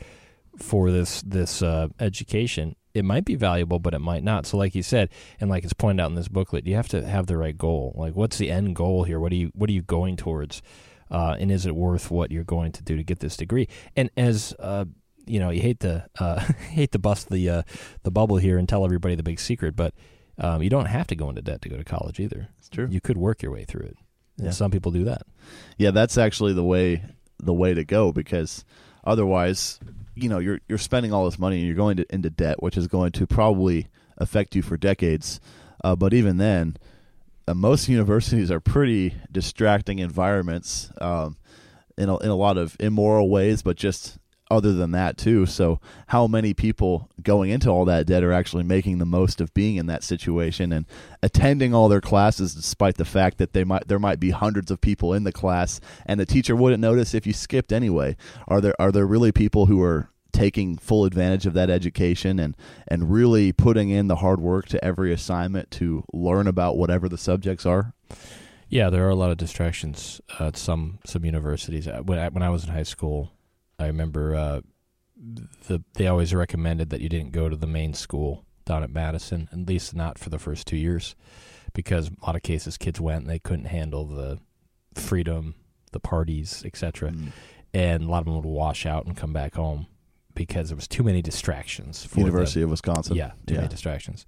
[0.56, 2.74] for this this uh, education.
[2.98, 4.44] It might be valuable, but it might not.
[4.46, 5.08] So, like you said,
[5.40, 7.94] and like it's pointed out in this booklet, you have to have the right goal.
[7.96, 9.18] Like, what's the end goal here?
[9.18, 10.60] What are you What are you going towards?
[11.10, 13.66] Uh, and is it worth what you're going to do to get this degree?
[13.96, 14.84] And as uh,
[15.26, 16.40] you know, you hate to uh,
[16.70, 17.62] hate to bust the uh,
[18.02, 19.94] the bubble here and tell everybody the big secret, but
[20.38, 22.48] um, you don't have to go into debt to go to college either.
[22.58, 22.88] It's true.
[22.90, 23.96] You could work your way through it.
[24.36, 24.52] And Yeah.
[24.52, 25.22] some people do that.
[25.78, 27.02] Yeah, that's actually the way
[27.38, 28.64] the way to go because
[29.04, 29.80] otherwise,
[30.22, 32.76] you know, you're you're spending all this money and you're going to, into debt, which
[32.76, 35.40] is going to probably affect you for decades.
[35.82, 36.76] Uh, but even then,
[37.46, 41.36] uh, most universities are pretty distracting environments um,
[41.96, 44.18] in a, in a lot of immoral ways, but just
[44.50, 45.46] other than that too.
[45.46, 49.52] So, how many people going into all that debt are actually making the most of
[49.54, 50.86] being in that situation and
[51.22, 54.80] attending all their classes, despite the fact that they might there might be hundreds of
[54.80, 58.16] people in the class and the teacher wouldn't notice if you skipped anyway?
[58.46, 62.56] Are there are there really people who are taking full advantage of that education and
[62.86, 67.18] and really putting in the hard work to every assignment to learn about whatever the
[67.18, 67.92] subjects are?
[68.68, 71.88] Yeah, there are a lot of distractions at some some universities.
[72.04, 73.32] When I, when I was in high school,
[73.78, 74.60] I remember uh,
[75.66, 79.48] the they always recommended that you didn't go to the main school down at Madison,
[79.52, 81.14] at least not for the first two years,
[81.72, 84.38] because a lot of cases kids went and they couldn't handle the
[84.94, 85.54] freedom,
[85.92, 87.32] the parties, etc., Mm.
[87.72, 89.86] and a lot of them would wash out and come back home
[90.38, 92.06] because there was too many distractions.
[92.06, 92.20] For.
[92.20, 93.16] University of Wisconsin.
[93.16, 93.60] Yeah, too Yeah.
[93.60, 94.24] many distractions.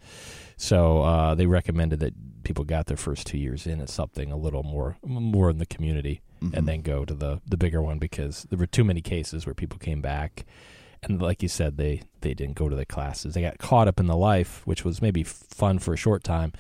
[0.59, 4.37] So uh, they recommended that people got their first two years in at something a
[4.37, 6.55] little more more in the community, Mhm.
[6.57, 9.55] and then go to the the bigger one because there were too many cases where
[9.55, 10.45] people came back,
[11.03, 13.33] and like you said, they they didn't go to the classes.
[13.35, 16.53] They got caught up in the life, which was maybe fun for a short time,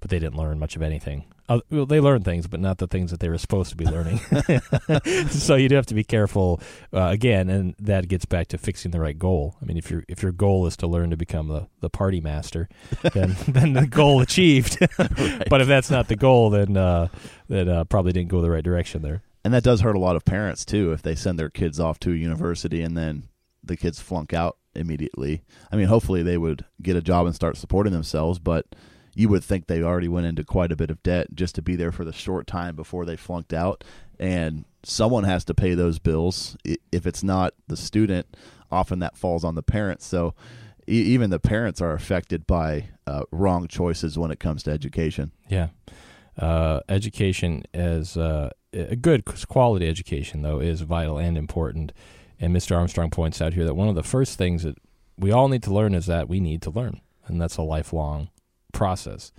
[0.00, 1.24] but they didn't learn much of anything.
[1.50, 3.84] Uh, well, they learn things, but not the things that they were supposed to be
[3.84, 4.18] learning.
[5.30, 6.60] so you do have to be careful
[6.94, 9.56] uh, again, and that gets back to fixing the right goal.
[9.60, 12.20] I mean, if your if your goal is to learn to become the, the party
[12.20, 12.68] master,
[13.14, 14.78] then then the goal achieved.
[15.50, 17.08] But if that's not the goal, then uh,
[17.48, 19.22] then uh, probably didn't go the right direction there.
[19.44, 21.98] And that does hurt a lot of parents too if they send their kids off
[22.00, 23.24] to a university and then
[23.64, 25.42] the kids flunk out immediately.
[25.72, 28.66] I mean, hopefully they would get a job and start supporting themselves, but
[29.20, 31.76] you would think they already went into quite a bit of debt just to be
[31.76, 33.84] there for the short time before they flunked out.
[34.18, 36.56] And someone has to pay those bills.
[36.90, 38.34] If it's not the student,
[38.70, 40.06] often that falls on the parents.
[40.06, 40.34] So
[40.86, 45.32] even the parents are affected by uh, wrong choices when it comes to education.
[45.50, 45.68] Yeah.
[46.38, 51.92] Uh, education as uh, a good quality education, though, is vital and important.
[52.40, 52.74] And Mr.
[52.74, 54.78] Armstrong points out here that one of the first things that
[55.18, 58.30] we all need to learn is that we need to learn, and that's a lifelong
[58.72, 59.32] process.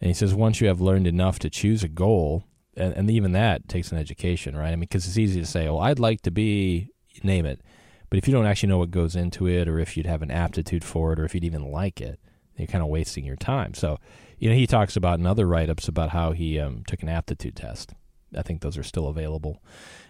[0.00, 2.44] And he says once you have learned enough to choose a goal,
[2.76, 4.68] and, and even that takes an education, right?
[4.68, 6.90] I mean, because it's easy to say, "Oh, I'd like to be,"
[7.22, 7.62] name it,
[8.10, 10.30] but if you don't actually know what goes into it, or if you'd have an
[10.30, 12.20] aptitude for it, or if you'd even like it,
[12.56, 13.74] you're kind of wasting your time.
[13.74, 13.98] So,
[14.38, 17.56] you know, he talks about in other write-ups about how he um, took an aptitude
[17.56, 17.92] test.
[18.36, 19.62] I think those are still available.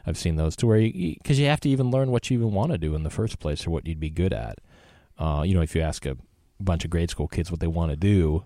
[0.07, 2.53] I've seen those to where you because you have to even learn what you even
[2.53, 4.59] want to do in the first place or what you'd be good at.
[5.19, 6.17] Uh, you know, if you ask a
[6.63, 8.45] bunch of grade school kids what they want to do,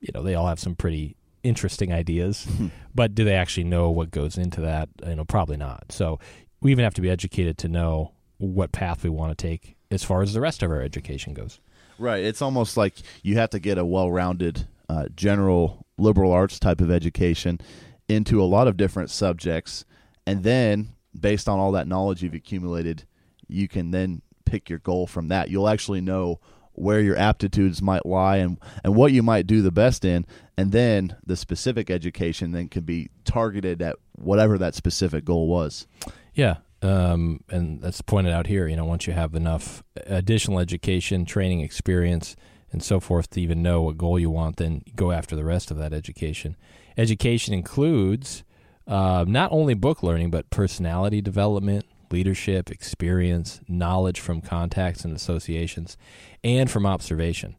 [0.00, 2.46] you know, they all have some pretty interesting ideas,
[2.94, 4.88] but do they actually know what goes into that?
[5.06, 5.86] You know, probably not.
[5.90, 6.18] So
[6.60, 10.02] we even have to be educated to know what path we want to take as
[10.04, 11.60] far as the rest of our education goes.
[11.98, 12.24] Right.
[12.24, 16.90] It's almost like you have to get a well-rounded, uh, general liberal arts type of
[16.90, 17.60] education
[18.08, 19.84] into a lot of different subjects,
[20.26, 23.04] and then based on all that knowledge you've accumulated,
[23.46, 25.50] you can then pick your goal from that.
[25.50, 26.40] You'll actually know
[26.74, 30.72] where your aptitudes might lie and and what you might do the best in, and
[30.72, 35.86] then the specific education then can be targeted at whatever that specific goal was.
[36.34, 36.56] Yeah.
[36.82, 38.66] Um, and that's pointed out here.
[38.66, 42.34] You know, once you have enough additional education, training, experience,
[42.72, 45.70] and so forth to even know what goal you want, then go after the rest
[45.70, 46.56] of that education.
[46.96, 48.42] Education includes
[48.86, 55.96] uh, not only book learning, but personality development, leadership, experience, knowledge from contacts and associations,
[56.44, 57.56] and from observation.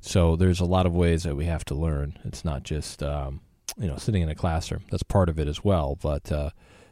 [0.00, 2.18] So there's a lot of ways that we have to learn.
[2.24, 3.40] It's not just um,
[3.76, 4.84] you know sitting in a classroom.
[4.90, 6.50] That's part of it as well, but uh,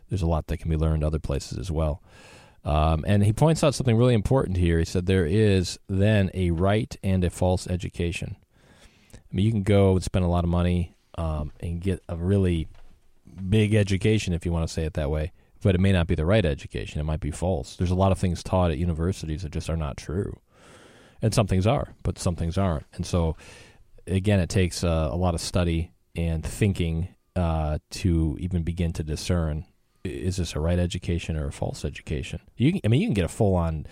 [0.08, 2.02] there's a lot that can be learned other places as well.
[2.64, 4.78] Um, and he points out something really important here.
[4.78, 8.36] He said there is then a right and a false education.
[9.12, 12.16] I mean, you can go and spend a lot of money um, and get a
[12.16, 12.68] really
[13.48, 15.32] big education, if you want to say it that way,
[15.64, 17.00] but it may not be the right education.
[17.00, 17.74] It might be false.
[17.76, 20.38] There's a lot of things taught at universities that just are not true,
[21.22, 22.84] and some things are, but some things aren't.
[22.92, 23.34] And so,
[24.06, 29.02] again, it takes uh, a lot of study and thinking uh, to even begin to
[29.02, 29.64] discern
[30.04, 32.38] is this a right education or a false education?
[32.58, 33.86] You, can, I mean, you can get a full on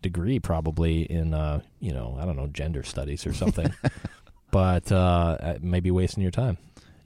[0.00, 3.70] degree probably in, uh, you know, I don't know, gender studies or something,
[4.50, 6.56] but uh, maybe wasting your time.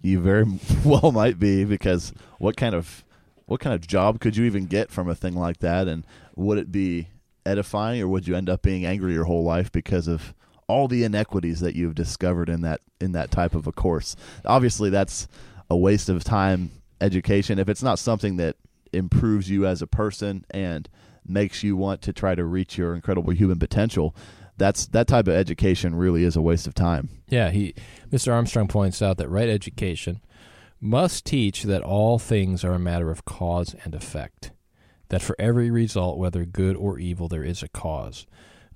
[0.01, 0.47] You very
[0.85, 3.05] well might be because what kind of
[3.47, 5.89] what kind of job could you even get from a thing like that?
[5.89, 6.05] And
[6.37, 7.09] would it be
[7.45, 10.35] edifying, or would you end up being angry your whole life because of
[10.69, 14.17] all the inequities that you've discovered in that in that type of a course?
[14.45, 15.29] Obviously, that's
[15.69, 16.71] a waste of time
[17.01, 18.57] education if it's not something that
[18.93, 20.89] improves you as a person and
[21.27, 24.15] makes you want to try to reach your incredible human potential
[24.57, 27.75] that's that type of education really is a waste of time yeah he
[28.11, 30.21] mr armstrong points out that right education
[30.83, 34.51] must teach that all things are a matter of cause and effect,
[35.11, 38.27] that for every result, whether good or evil, there is a cause.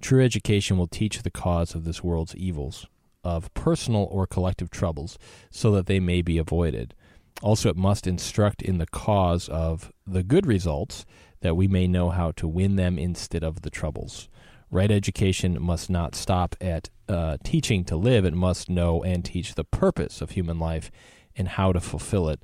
[0.01, 2.87] True education will teach the cause of this world's evils,
[3.25, 5.19] of personal or collective troubles,
[5.51, 6.95] so that they may be avoided.
[7.43, 11.05] Also, it must instruct in the cause of the good results,
[11.41, 14.29] that we may know how to win them instead of the troubles.
[14.71, 19.57] Right education must not stop at uh, teaching to live, it must know and teach
[19.57, 20.93] the purpose of human life
[21.37, 22.41] and how to fulfill it.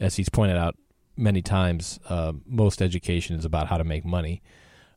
[0.00, 0.76] As he's pointed out
[1.16, 4.42] many times, uh, most education is about how to make money,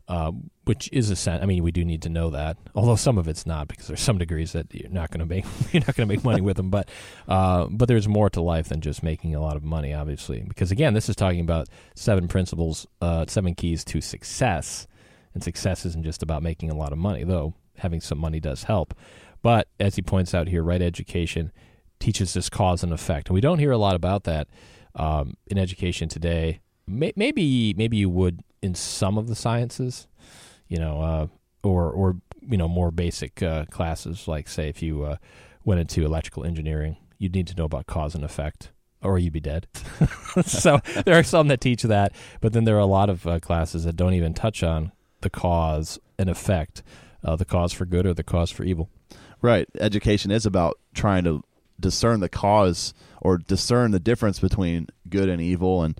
[0.08, 0.32] uh,
[0.66, 1.42] which is a sense.
[1.42, 4.02] I mean, we do need to know that, although some of it's not because there's
[4.02, 6.58] some degrees that you're not going to make you're not going to make money with
[6.58, 6.70] them.
[6.70, 6.90] But
[7.28, 10.42] uh, but there's more to life than just making a lot of money, obviously.
[10.42, 14.88] Because again, this is talking about seven principles, uh, seven keys to success,
[15.34, 18.64] and success isn't just about making a lot of money, though having some money does
[18.64, 18.94] help.
[19.42, 21.52] But as he points out here, right education
[22.02, 23.30] teaches this cause and effect.
[23.30, 24.48] And we don't hear a lot about that
[24.96, 26.60] um, in education today.
[26.88, 30.08] maybe maybe you would in some of the sciences,
[30.68, 31.28] you know, uh,
[31.64, 35.16] or or you know more basic uh, classes like say if you uh,
[35.64, 38.72] went into electrical engineering, you'd need to know about cause and effect.
[39.04, 39.66] Or you'd be dead.
[40.46, 43.40] so there are some that teach that, but then there are a lot of uh,
[43.40, 44.92] classes that don't even touch on
[45.22, 46.84] the cause and effect,
[47.24, 48.92] uh, the cause for good or the cause for evil.
[49.42, 49.68] Right.
[49.80, 51.44] Education is about trying to
[51.82, 55.84] discern the cause or discern the difference between good and evil.
[55.84, 56.00] And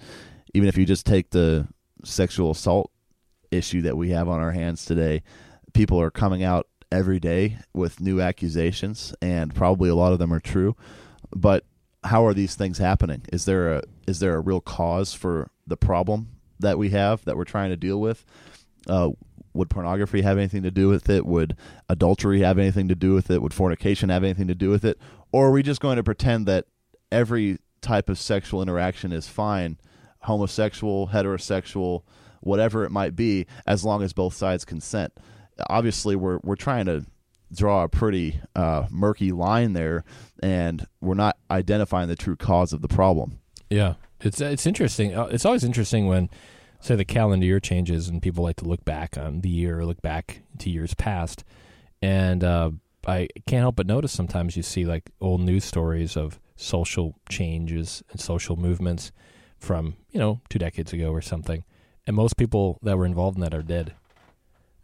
[0.54, 1.68] even if you just take the
[2.04, 2.92] sexual assault
[3.52, 5.24] issue that we have on our hands today,
[5.74, 10.34] people are coming out every day with new accusations, and probably a lot of them
[10.34, 10.76] are true.
[11.34, 11.66] But
[12.04, 13.24] how are these things happening?
[13.32, 16.30] Is there a is there a real cause for the problem
[16.60, 18.26] that we have that we're trying to deal with?
[18.88, 19.12] Uh,
[19.54, 21.26] would pornography have anything to do with it?
[21.26, 21.56] Would
[21.90, 23.42] adultery have anything to do with it?
[23.42, 24.98] Would fornication have anything to do with it?
[25.32, 26.66] Or are we just going to pretend that
[27.12, 29.78] every type of sexual interaction is fine,
[30.20, 32.04] homosexual, heterosexual,
[32.42, 35.14] whatever it might be, as long as both sides consent?
[35.70, 37.06] Obviously, we're we're trying to
[37.54, 40.04] draw a pretty uh, murky line there,
[40.42, 43.40] and we're not identifying the true cause of the problem.
[43.70, 45.16] Yeah, it's it's interesting.
[45.16, 46.30] Uh, it's always interesting when
[46.82, 49.86] say the calendar year changes and people like to look back on the year or
[49.86, 51.44] look back to years past.
[52.02, 52.72] And uh,
[53.08, 58.04] i can't help but notice sometimes you see like old news stories of social changes
[58.12, 59.12] and social movements
[59.58, 61.64] from you know two decades ago or something.
[62.08, 63.94] And most people that were involved in that are dead.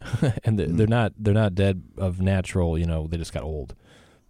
[0.44, 3.74] And they're, they're not they're not dead of natural you know they just got old.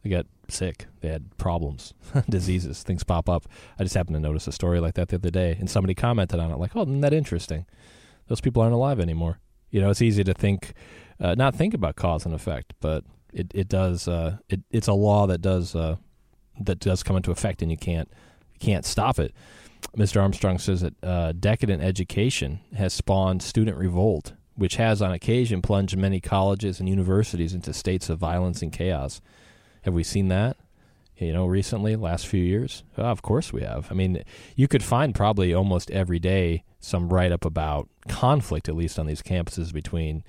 [0.03, 0.87] They got sick.
[1.01, 1.95] They had problems,
[2.29, 3.47] diseases, things pop up.
[3.79, 6.41] I just happened to notice a story like that the other day, and somebody commented
[6.41, 7.67] on it, like, "Oh, isn't that interesting?
[8.29, 9.39] Those people aren't alive anymore."
[9.71, 10.73] You know, it's easy to think,
[11.21, 14.09] uh, not think about cause and effect, but it it does.
[14.09, 15.97] Uh, it it's a law that does uh,
[16.61, 18.09] that does come into effect, and you can't
[18.55, 19.35] you can't stop it.
[19.97, 20.21] Mr.
[20.21, 25.97] Armstrong says that uh, decadent education has spawned student revolt, which has on occasion plunged
[25.97, 29.21] many colleges and universities into states of violence and chaos.
[29.83, 30.57] Have we seen that?
[31.17, 32.85] You know, recently, last few years?
[32.97, 33.89] Oh, of course we have.
[33.91, 34.23] I mean,
[34.55, 39.07] you could find probably almost every day some write up about conflict, at least on
[39.07, 40.23] these campuses, between,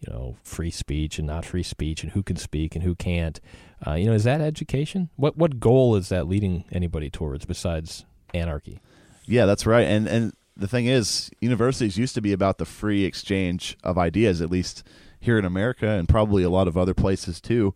[0.00, 3.40] you know, free speech and not free speech and who can speak and who can't.
[3.86, 5.08] Uh, you know, is that education?
[5.16, 8.80] What what goal is that leading anybody towards besides anarchy?
[9.24, 9.86] Yeah, that's right.
[9.86, 14.42] And and the thing is, universities used to be about the free exchange of ideas,
[14.42, 14.86] at least
[15.20, 17.74] here in America and probably a lot of other places too.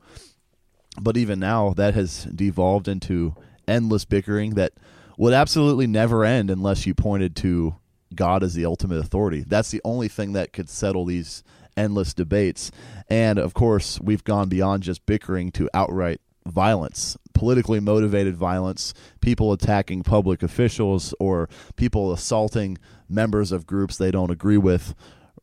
[1.00, 3.34] But even now, that has devolved into
[3.66, 4.72] endless bickering that
[5.16, 7.76] would absolutely never end unless you pointed to
[8.14, 9.44] God as the ultimate authority.
[9.46, 11.42] That's the only thing that could settle these
[11.76, 12.70] endless debates.
[13.08, 19.52] And of course, we've gone beyond just bickering to outright violence, politically motivated violence, people
[19.52, 22.78] attacking public officials or people assaulting
[23.08, 24.94] members of groups they don't agree with,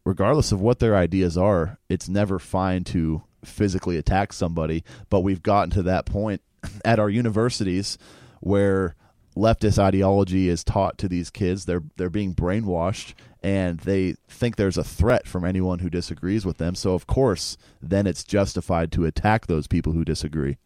[0.03, 4.83] regardless of what their ideas are, it's never fine to physically attack somebody.
[5.09, 6.41] But we've gotten to that point
[6.85, 7.97] at our universities
[8.39, 8.95] where
[9.35, 11.65] leftist ideology is taught to these kids.
[11.65, 16.57] They're they're being brainwashed and they think there's a threat from anyone who disagrees with
[16.57, 16.75] them.
[16.75, 20.57] So of course, then it's justified to attack those people who disagree.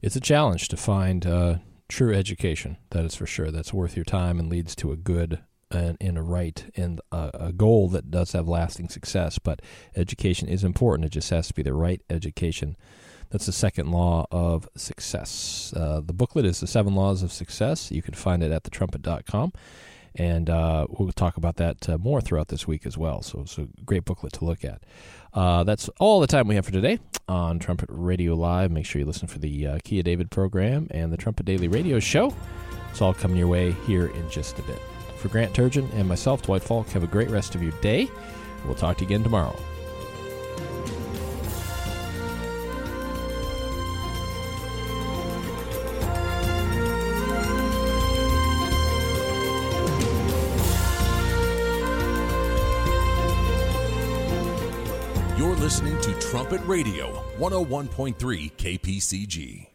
[0.00, 1.56] It's a challenge to find uh,
[1.88, 2.76] true education.
[2.90, 3.50] That is for sure.
[3.50, 5.40] That's worth your time and leads to a good
[5.72, 9.38] and in a right and a, a, goal that does have lasting success.
[9.38, 9.60] But
[9.96, 11.06] education is important.
[11.06, 12.76] It just has to be the right education.
[13.30, 15.72] That's the second law of success.
[15.74, 17.90] Uh, the booklet is The Seven Laws of Success.
[17.90, 19.52] You can find it at thetrumpet.com.
[20.14, 23.22] And uh, we'll talk about that uh, more throughout this week as well.
[23.22, 24.82] So it's a great booklet to look at.
[25.32, 28.70] Uh, that's all the time we have for today on Trumpet Radio Live.
[28.70, 31.68] Make sure you listen for the uh, Key of David program and the Trumpet Daily
[31.68, 32.34] Radio Show.
[32.90, 34.91] It's all coming your way here in just a bit.
[35.22, 38.10] For Grant Turgeon and myself, Dwight Falk, have a great rest of your day.
[38.64, 39.56] We'll talk to you again tomorrow.
[55.38, 58.16] You're listening to Trumpet Radio, 101.3
[58.56, 59.71] KPCG.